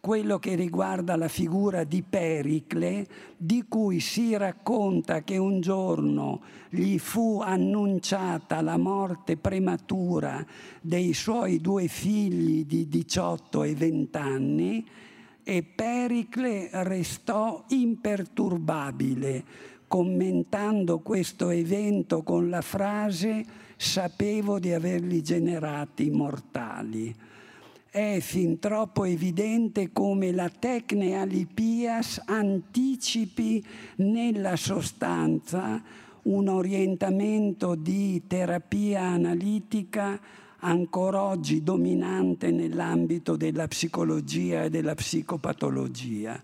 [0.00, 6.40] quello che riguarda la figura di Pericle, di cui si racconta che un giorno
[6.70, 10.44] gli fu annunciata la morte prematura
[10.80, 14.88] dei suoi due figli di 18 e 20 anni
[15.42, 19.44] e Pericle restò imperturbabile,
[19.88, 23.44] commentando questo evento con la frase
[23.76, 27.14] sapevo di averli generati mortali
[27.98, 33.64] è fin troppo evidente come la tecne alipias anticipi
[33.96, 35.82] nella sostanza
[36.22, 40.20] un orientamento di terapia analitica
[40.60, 46.40] ancora oggi dominante nell'ambito della psicologia e della psicopatologia.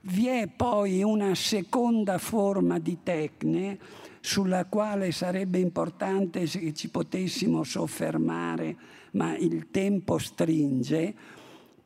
[0.00, 3.78] Vi è poi una seconda forma di tecne
[4.20, 11.14] sulla quale sarebbe importante se ci potessimo soffermare ma il tempo stringe,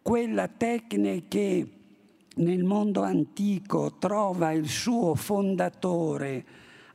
[0.03, 1.71] quella tecnica che
[2.37, 6.45] nel mondo antico trova il suo fondatore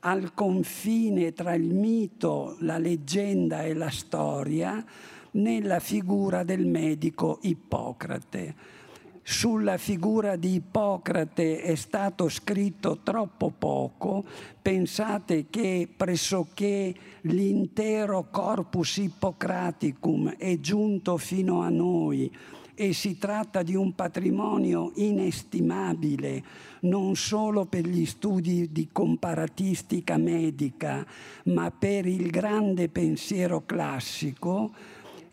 [0.01, 4.83] al confine tra il mito, la leggenda e la storia,
[5.31, 8.79] nella figura del medico Ippocrate.
[9.23, 14.25] Sulla figura di Ippocrate è stato scritto troppo poco,
[14.61, 22.31] pensate che pressoché l'intero corpus Hippocraticum è giunto fino a noi
[22.73, 26.43] e si tratta di un patrimonio inestimabile
[26.81, 31.05] non solo per gli studi di comparatistica medica,
[31.45, 34.73] ma per il grande pensiero classico.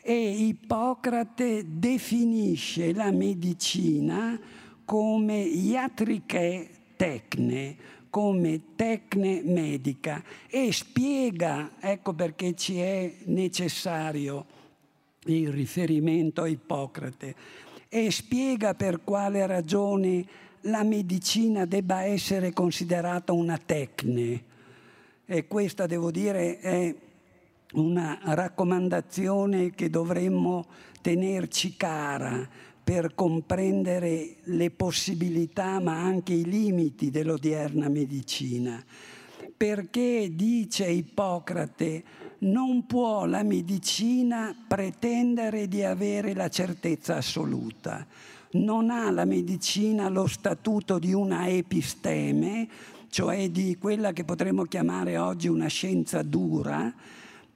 [0.03, 4.39] E Ippocrate definisce la medicina
[4.85, 7.77] come iatriche tecne,
[8.19, 14.45] come tecne medica e spiega, ecco perché ci è necessario
[15.27, 17.35] il riferimento a Ippocrate,
[17.89, 20.27] e spiega per quale ragione
[20.63, 24.43] la medicina debba essere considerata una tecne.
[25.25, 26.93] E questa, devo dire, è
[27.75, 30.67] una raccomandazione che dovremmo
[31.01, 38.83] tenerci cara per comprendere le possibilità ma anche i limiti dell'odierna medicina.
[39.55, 42.03] Perché dice Ippocrate,
[42.39, 48.07] non può la medicina pretendere di avere la certezza assoluta.
[48.53, 52.67] Non ha la medicina lo statuto di una episteme,
[53.11, 56.91] cioè di quella che potremmo chiamare oggi una scienza dura,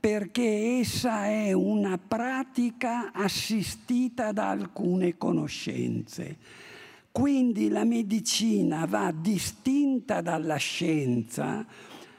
[0.02, 6.38] perché essa è una pratica assistita da alcune conoscenze.
[7.12, 11.64] Quindi la medicina va distinta dalla scienza,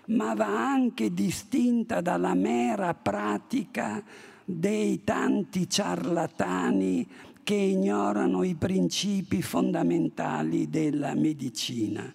[0.05, 4.01] ma va anche distinta dalla mera pratica
[4.45, 7.05] dei tanti ciarlatani
[7.43, 12.13] che ignorano i principi fondamentali della medicina.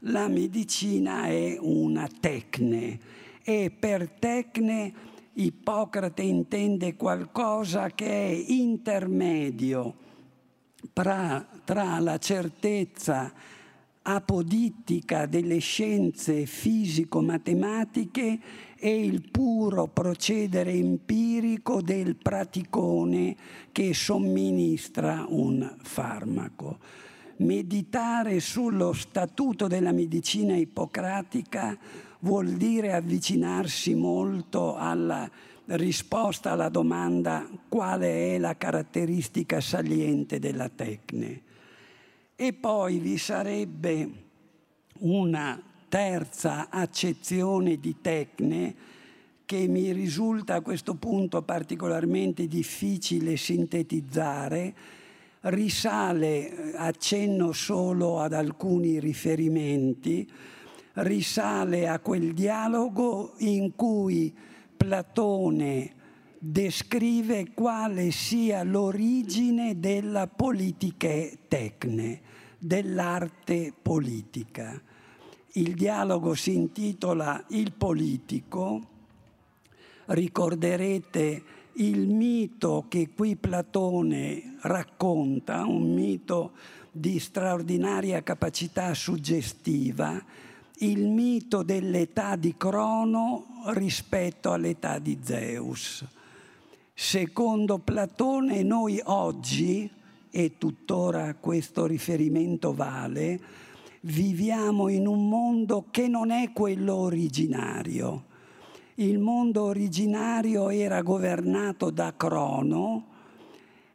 [0.00, 3.15] La medicina è una tecne
[3.48, 4.92] e per tecne
[5.34, 9.94] Ippocrate intende qualcosa che è intermedio
[10.92, 13.32] tra, tra la certezza
[14.02, 18.38] apodittica delle scienze fisico-matematiche
[18.76, 23.36] e il puro procedere empirico del praticone
[23.70, 26.78] che somministra un farmaco.
[27.38, 31.78] Meditare sullo statuto della medicina ippocratica
[32.20, 35.30] vuol dire avvicinarsi molto alla
[35.66, 41.42] risposta alla domanda quale è la caratteristica saliente della tecne.
[42.36, 44.10] E poi vi sarebbe
[44.98, 48.74] una terza accezione di tecne
[49.44, 54.74] che mi risulta a questo punto particolarmente difficile sintetizzare,
[55.42, 60.28] risale, accenno solo ad alcuni riferimenti,
[60.96, 64.34] risale a quel dialogo in cui
[64.76, 65.92] Platone
[66.38, 72.20] descrive quale sia l'origine della politiche tecne,
[72.58, 74.80] dell'arte politica.
[75.52, 78.94] Il dialogo si intitola Il politico.
[80.06, 81.42] Ricorderete
[81.74, 86.52] il mito che qui Platone racconta, un mito
[86.90, 90.22] di straordinaria capacità suggestiva,
[90.78, 96.04] il mito dell'età di Crono rispetto all'età di Zeus.
[96.92, 99.90] Secondo Platone noi oggi,
[100.30, 103.40] e tuttora questo riferimento vale,
[104.00, 108.24] viviamo in un mondo che non è quello originario.
[108.96, 113.06] Il mondo originario era governato da Crono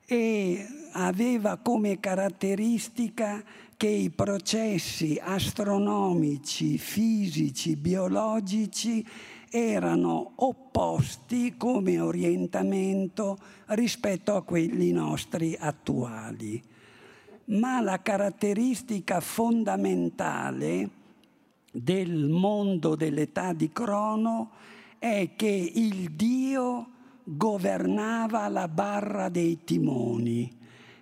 [0.05, 3.43] e aveva come caratteristica
[3.82, 9.03] che i processi astronomici, fisici, biologici
[9.49, 16.61] erano opposti come orientamento rispetto a quelli nostri attuali.
[17.45, 20.89] Ma la caratteristica fondamentale
[21.71, 24.51] del mondo dell'età di Crono
[24.99, 26.88] è che il Dio
[27.23, 30.59] governava la barra dei timoni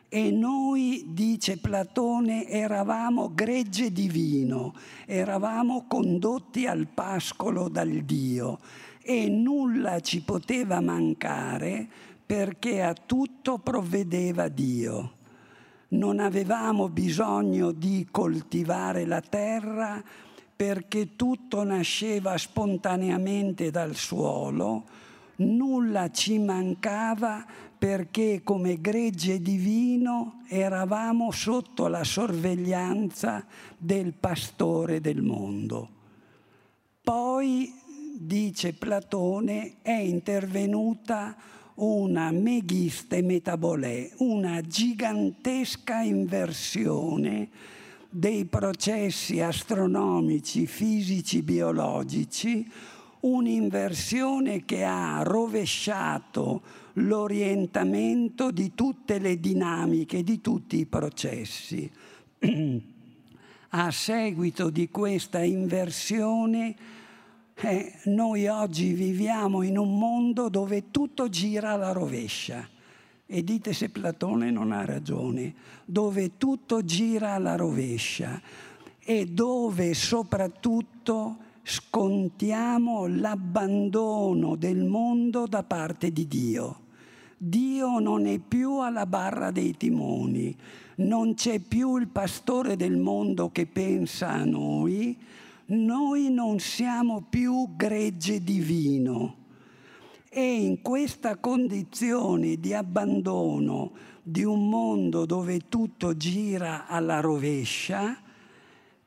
[0.10, 4.74] e noi, dice Platone, eravamo gregge divino,
[5.06, 8.58] eravamo condotti al pascolo dal Dio
[9.04, 11.88] e nulla ci poteva mancare
[12.26, 15.14] perché a tutto provvedeva Dio.
[15.90, 20.04] Non avevamo bisogno di coltivare la terra
[20.56, 24.86] perché tutto nasceva spontaneamente dal suolo,
[25.40, 27.46] nulla ci mancava
[27.78, 33.46] perché come gregge divino eravamo sotto la sorveglianza
[33.78, 35.90] del pastore del mondo.
[37.02, 37.74] Poi,
[38.18, 41.36] dice Platone, è intervenuta
[41.76, 47.50] una meghiste metabolè, una gigantesca inversione
[48.10, 52.70] dei processi astronomici, fisici, biologici,
[53.22, 56.62] un'inversione che ha rovesciato
[56.94, 61.90] l'orientamento di tutte le dinamiche, di tutti i processi.
[63.72, 66.76] A seguito di questa inversione,
[67.56, 72.68] eh, noi oggi viviamo in un mondo dove tutto gira alla rovescia.
[73.28, 75.54] E dite se Platone non ha ragione,
[75.86, 78.42] dove tutto gira alla rovescia
[78.98, 86.88] e dove soprattutto scontiamo l'abbandono del mondo da parte di Dio.
[87.38, 90.56] Dio non è più alla barra dei timoni,
[90.96, 95.18] non c'è più il pastore del mondo che pensa a noi,
[95.68, 99.36] noi non siamo più gregge divino.
[100.30, 103.92] E in questa condizione di abbandono
[104.22, 108.18] di un mondo dove tutto gira alla rovescia,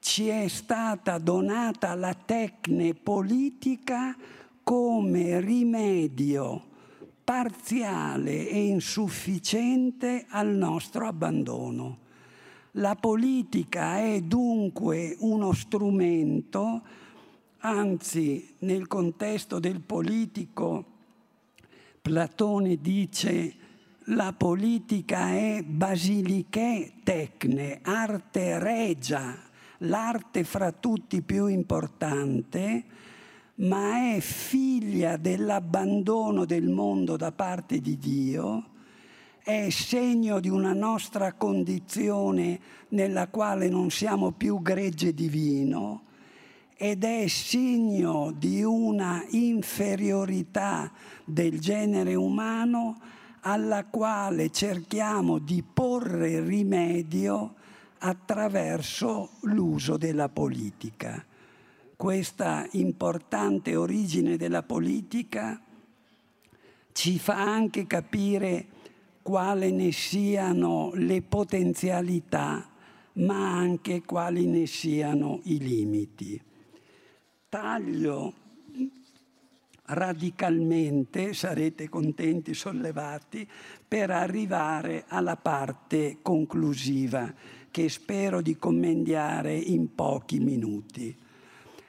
[0.02, 4.16] ci è stata donata la tecne politica
[4.64, 6.70] come rimedio
[7.22, 11.98] parziale e insufficiente al nostro abbandono.
[12.72, 16.82] La politica è dunque uno strumento,
[17.58, 20.84] anzi nel contesto del politico
[22.02, 23.54] Platone dice
[24.06, 29.50] la politica è basiliche tecne, arte regia,
[29.82, 32.84] l'arte fra tutti più importante,
[33.56, 38.66] ma è figlia dell'abbandono del mondo da parte di Dio,
[39.42, 46.04] è segno di una nostra condizione nella quale non siamo più gregge divino
[46.76, 50.92] ed è segno di una inferiorità
[51.24, 53.00] del genere umano
[53.40, 57.54] alla quale cerchiamo di porre rimedio
[58.04, 61.24] attraverso l'uso della politica.
[61.94, 65.60] Questa importante origine della politica
[66.90, 68.66] ci fa anche capire
[69.22, 72.68] quali ne siano le potenzialità,
[73.14, 76.42] ma anche quali ne siano i limiti.
[77.48, 78.34] Taglio
[79.84, 83.48] radicalmente, sarete contenti, sollevati,
[83.86, 87.32] per arrivare alla parte conclusiva
[87.72, 91.16] che spero di commendiare in pochi minuti.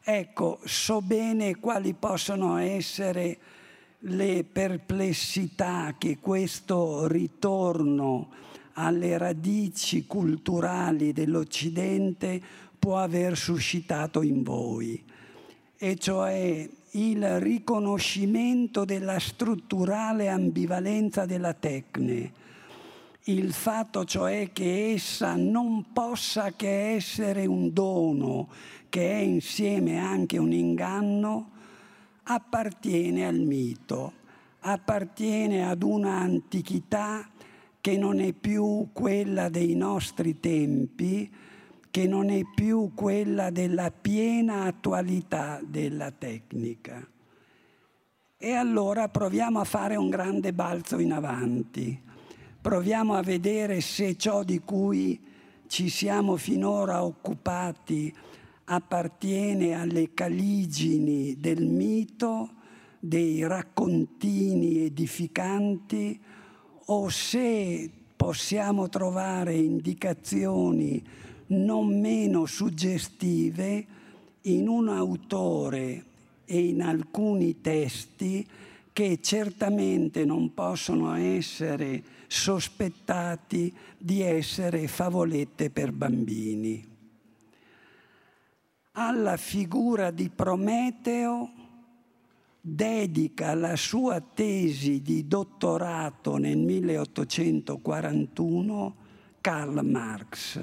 [0.01, 3.37] Ecco, so bene quali possono essere
[4.05, 8.29] le perplessità che questo ritorno
[8.73, 12.41] alle radici culturali dell'Occidente
[12.79, 15.01] può aver suscitato in voi,
[15.77, 22.31] e cioè il riconoscimento della strutturale ambivalenza della tecne,
[23.25, 28.49] il fatto cioè che essa non possa che essere un dono,
[28.89, 31.51] che è insieme anche un inganno,
[32.23, 34.13] appartiene al mito,
[34.59, 37.29] appartiene ad una antichità
[37.79, 41.31] che non è più quella dei nostri tempi,
[41.89, 47.07] che non è più quella della piena attualità della tecnica.
[48.37, 52.11] E allora proviamo a fare un grande balzo in avanti,
[52.63, 55.19] proviamo a vedere se ciò di cui
[55.67, 58.15] ci siamo finora occupati
[58.63, 62.51] appartiene alle caligini del mito,
[63.01, 66.17] dei raccontini edificanti,
[66.85, 71.03] o se possiamo trovare indicazioni
[71.47, 73.85] non meno suggestive
[74.43, 76.05] in un autore
[76.45, 78.47] e in alcuni testi
[78.93, 86.91] che certamente non possono essere sospettati di essere favolette per bambini.
[88.91, 91.51] Alla figura di Prometeo
[92.61, 98.95] dedica la sua tesi di dottorato nel 1841
[99.41, 100.61] Karl Marx.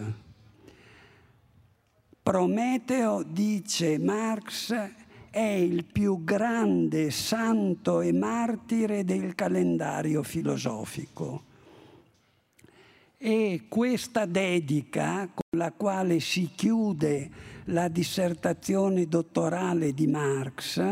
[2.23, 4.73] Prometeo, dice Marx,
[5.31, 11.45] è il più grande santo e martire del calendario filosofico.
[13.17, 17.31] E questa dedica con la quale si chiude
[17.67, 20.83] la dissertazione dottorale di Marx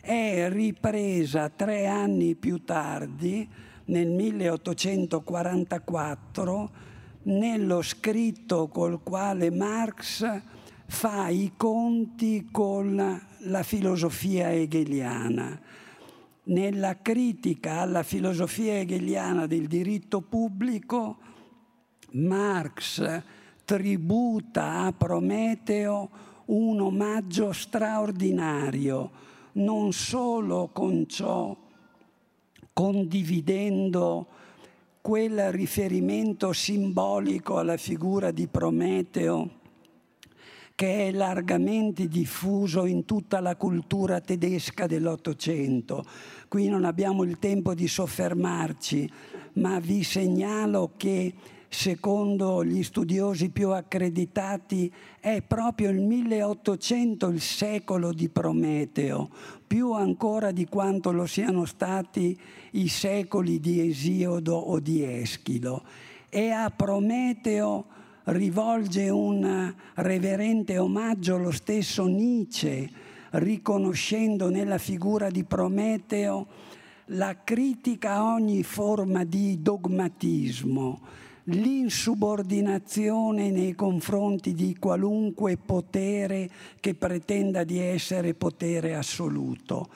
[0.00, 3.48] è ripresa tre anni più tardi,
[3.86, 6.70] nel 1844,
[7.24, 10.42] nello scritto col quale Marx
[10.86, 15.60] fa i conti con la filosofia hegeliana.
[16.44, 21.18] Nella critica alla filosofia hegeliana del diritto pubblico,
[22.12, 23.22] Marx
[23.64, 26.08] tributa a Prometeo
[26.46, 29.10] un omaggio straordinario,
[29.52, 31.56] non solo con ciò
[32.72, 34.26] condividendo
[35.00, 39.64] quel riferimento simbolico alla figura di Prometeo
[40.76, 46.04] che è largamente diffuso in tutta la cultura tedesca dell'Ottocento.
[46.48, 49.10] Qui non abbiamo il tempo di soffermarci,
[49.54, 51.32] ma vi segnalo che
[51.66, 59.30] secondo gli studiosi più accreditati, è proprio il 1800 il secolo di Prometeo,
[59.66, 62.38] più ancora di quanto lo siano stati
[62.72, 65.84] i secoli di Esiodo o di Eschilo.
[66.28, 67.86] E a Prometeo
[68.26, 72.88] rivolge un reverente omaggio lo stesso Nietzsche,
[73.30, 76.46] riconoscendo nella figura di Prometeo
[77.10, 81.00] la critica a ogni forma di dogmatismo,
[81.44, 86.50] l'insubordinazione nei confronti di qualunque potere
[86.80, 89.88] che pretenda di essere potere assoluto.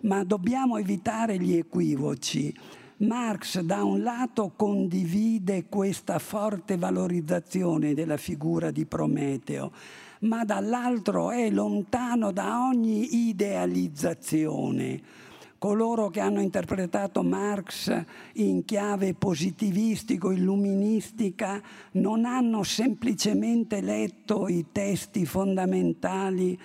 [0.00, 2.54] Ma dobbiamo evitare gli equivoci.
[3.00, 9.70] Marx da un lato condivide questa forte valorizzazione della figura di Prometeo,
[10.20, 15.00] ma dall'altro è lontano da ogni idealizzazione.
[15.58, 26.58] Coloro che hanno interpretato Marx in chiave positivistico-illuministica non hanno semplicemente letto i testi fondamentali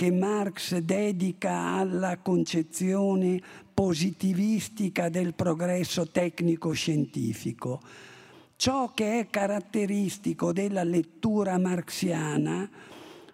[0.00, 3.38] che Marx dedica alla concezione
[3.80, 7.80] positivistica del progresso tecnico-scientifico.
[8.56, 12.68] Ciò che è caratteristico della lettura marxiana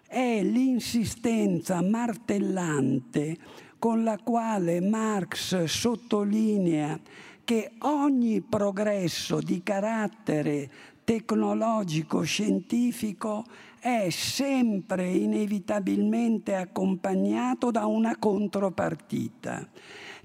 [0.07, 3.37] è l'insistenza martellante
[3.77, 6.97] con la quale Marx sottolinea
[7.43, 10.71] che ogni progresso di carattere
[11.03, 13.43] tecnologico-scientifico
[13.79, 19.67] è sempre inevitabilmente accompagnato da una contropartita,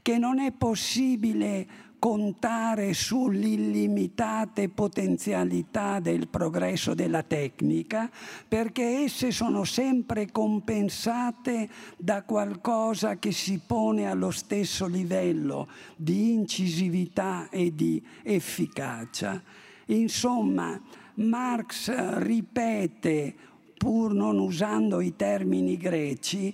[0.03, 8.11] che non è possibile contare sull'illimitate potenzialità del progresso della tecnica,
[8.49, 17.49] perché esse sono sempre compensate da qualcosa che si pone allo stesso livello di incisività
[17.51, 19.41] e di efficacia.
[19.87, 20.81] Insomma,
[21.15, 23.33] Marx ripete,
[23.79, 26.53] pur non usando i termini greci,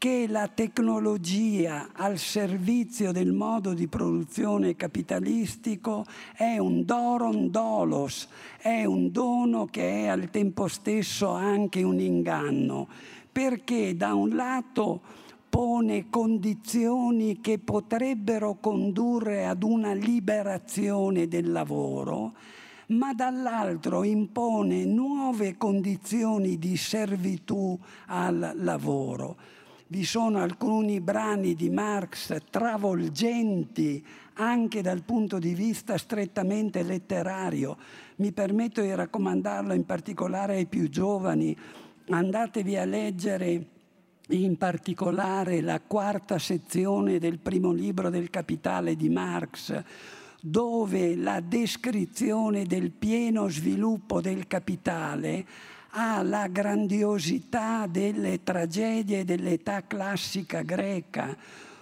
[0.00, 8.26] che la tecnologia al servizio del modo di produzione capitalistico è un doron dolos,
[8.56, 12.88] è un dono che è al tempo stesso anche un inganno,
[13.30, 15.02] perché da un lato
[15.50, 22.32] pone condizioni che potrebbero condurre ad una liberazione del lavoro,
[22.86, 29.58] ma dall'altro impone nuove condizioni di servitù al lavoro
[29.92, 37.76] vi sono alcuni brani di Marx travolgenti anche dal punto di vista strettamente letterario.
[38.16, 41.56] Mi permetto di raccomandarlo in particolare ai più giovani.
[42.08, 43.66] Andatevi a leggere
[44.28, 49.82] in particolare la quarta sezione del primo libro del Capitale di Marx,
[50.40, 55.44] dove la descrizione del pieno sviluppo del capitale
[55.90, 61.36] ha la grandiosità delle tragedie dell'età classica greca,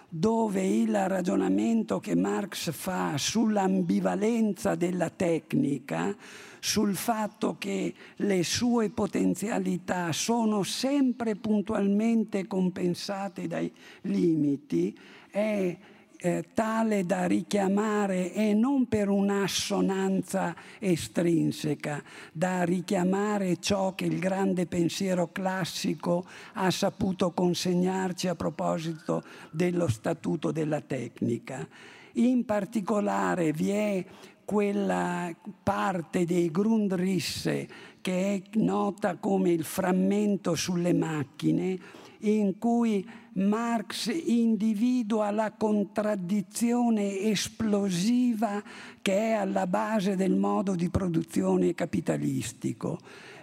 [0.09, 6.17] dove il ragionamento che Marx fa sull'ambivalenza della tecnica,
[6.61, 13.71] sul fatto che le sue potenzialità sono sempre puntualmente compensate dai
[14.03, 14.99] limiti,
[15.31, 15.77] è
[16.21, 22.03] eh, tale da richiamare, e non per un'assonanza estrinseca,
[22.33, 30.51] da richiamare ciò che il grande pensiero classico ha saputo consegnarci a proposito dello statuto
[30.51, 31.67] della tecnica.
[32.15, 34.05] In particolare vi è
[34.45, 35.31] quella
[35.63, 37.69] parte dei Grundrisse
[38.01, 41.79] che è nota come il frammento sulle macchine,
[42.21, 43.07] in cui
[43.39, 48.63] Marx individua la contraddizione esplosiva
[49.01, 52.99] che è alla base del modo di produzione capitalistico.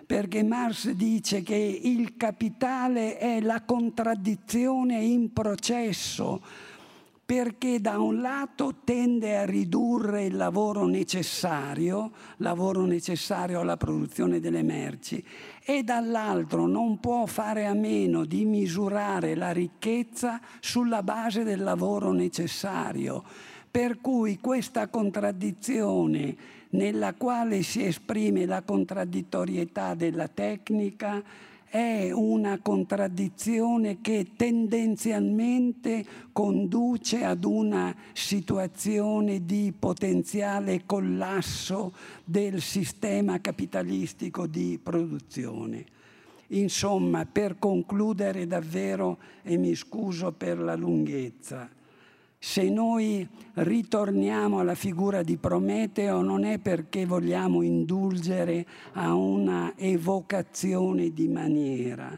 [0.06, 6.42] Perché Marx dice che il capitale è la contraddizione in processo,
[7.26, 14.62] perché da un lato tende a ridurre il lavoro necessario, lavoro necessario alla produzione delle
[14.62, 15.24] merci,
[15.64, 22.12] e dall'altro non può fare a meno di misurare la ricchezza sulla base del lavoro
[22.12, 23.24] necessario.
[23.72, 26.36] Per cui questa contraddizione
[26.70, 31.24] nella quale si esprime la contraddittorietà della tecnica
[31.76, 44.48] è una contraddizione che tendenzialmente conduce ad una situazione di potenziale collasso del sistema capitalistico
[44.48, 45.84] di produzione.
[46.48, 51.70] Insomma, per concludere davvero, e mi scuso per la lunghezza,
[52.48, 61.12] se noi ritorniamo alla figura di Prometeo non è perché vogliamo indulgere a una evocazione
[61.12, 62.16] di maniera,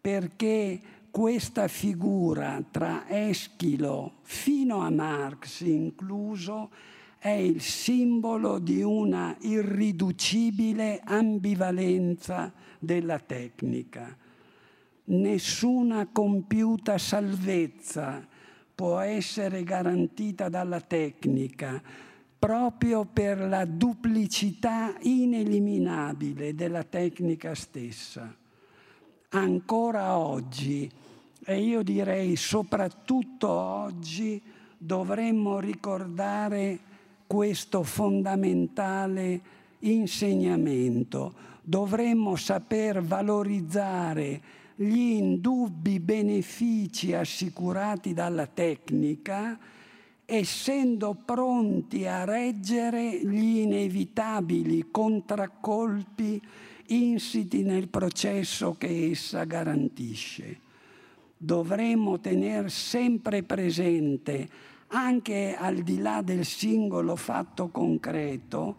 [0.00, 6.70] perché questa figura tra Eschilo fino a Marx incluso
[7.18, 14.16] è il simbolo di una irriducibile ambivalenza della tecnica.
[15.04, 18.27] Nessuna compiuta salvezza
[18.78, 21.82] può essere garantita dalla tecnica
[22.38, 28.32] proprio per la duplicità ineliminabile della tecnica stessa.
[29.30, 30.88] Ancora oggi,
[31.44, 34.40] e io direi soprattutto oggi,
[34.78, 36.78] dovremmo ricordare
[37.26, 39.40] questo fondamentale
[39.80, 41.34] insegnamento.
[41.62, 49.58] Dovremmo saper valorizzare gli indubbi benefici assicurati dalla tecnica
[50.24, 56.40] essendo pronti a reggere gli inevitabili contraccolpi
[56.86, 60.60] insiti nel processo che essa garantisce.
[61.36, 64.48] Dovremmo tenere sempre presente,
[64.88, 68.76] anche al di là del singolo fatto concreto,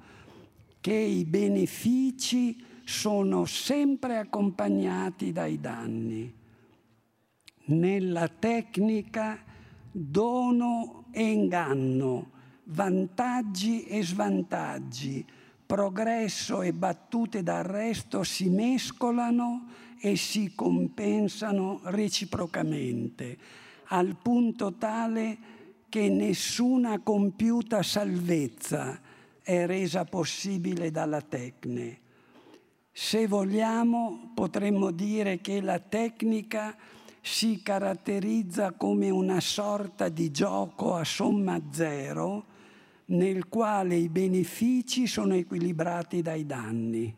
[0.79, 6.33] che i benefici sono sempre accompagnati dai danni.
[7.65, 9.37] Nella tecnica
[9.91, 12.31] dono e inganno,
[12.63, 15.23] vantaggi e svantaggi,
[15.67, 19.67] progresso e battute d'arresto si mescolano
[20.01, 23.37] e si compensano reciprocamente,
[23.89, 25.37] al punto tale
[25.89, 28.99] che nessuna compiuta salvezza
[29.43, 32.07] è resa possibile dalla tecne.
[33.01, 36.75] Se vogliamo, potremmo dire che la tecnica
[37.21, 42.43] si caratterizza come una sorta di gioco a somma zero
[43.05, 47.15] nel quale i benefici sono equilibrati dai danni.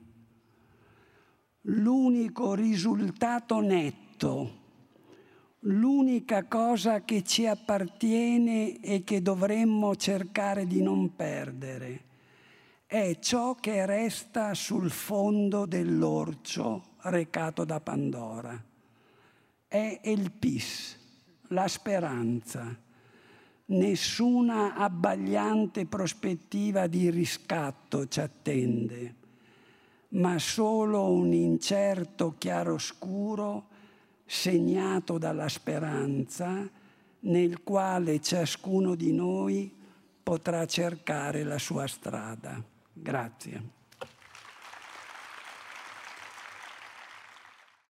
[1.61, 4.51] L'unico risultato netto,
[5.61, 12.03] l'unica cosa che ci appartiene e che dovremmo cercare di non perdere,
[12.91, 18.61] è ciò che resta sul fondo dell'orcio recato da Pandora.
[19.65, 20.99] È il pis,
[21.47, 22.77] la speranza
[23.67, 29.15] nessuna abbagliante prospettiva di riscatto ci attende,
[30.09, 33.67] ma solo un incerto chiaroscuro
[34.25, 36.69] segnato dalla speranza
[37.21, 39.73] nel quale ciascuno di noi
[40.21, 42.70] potrà cercare la sua strada.
[43.01, 43.80] Grazie.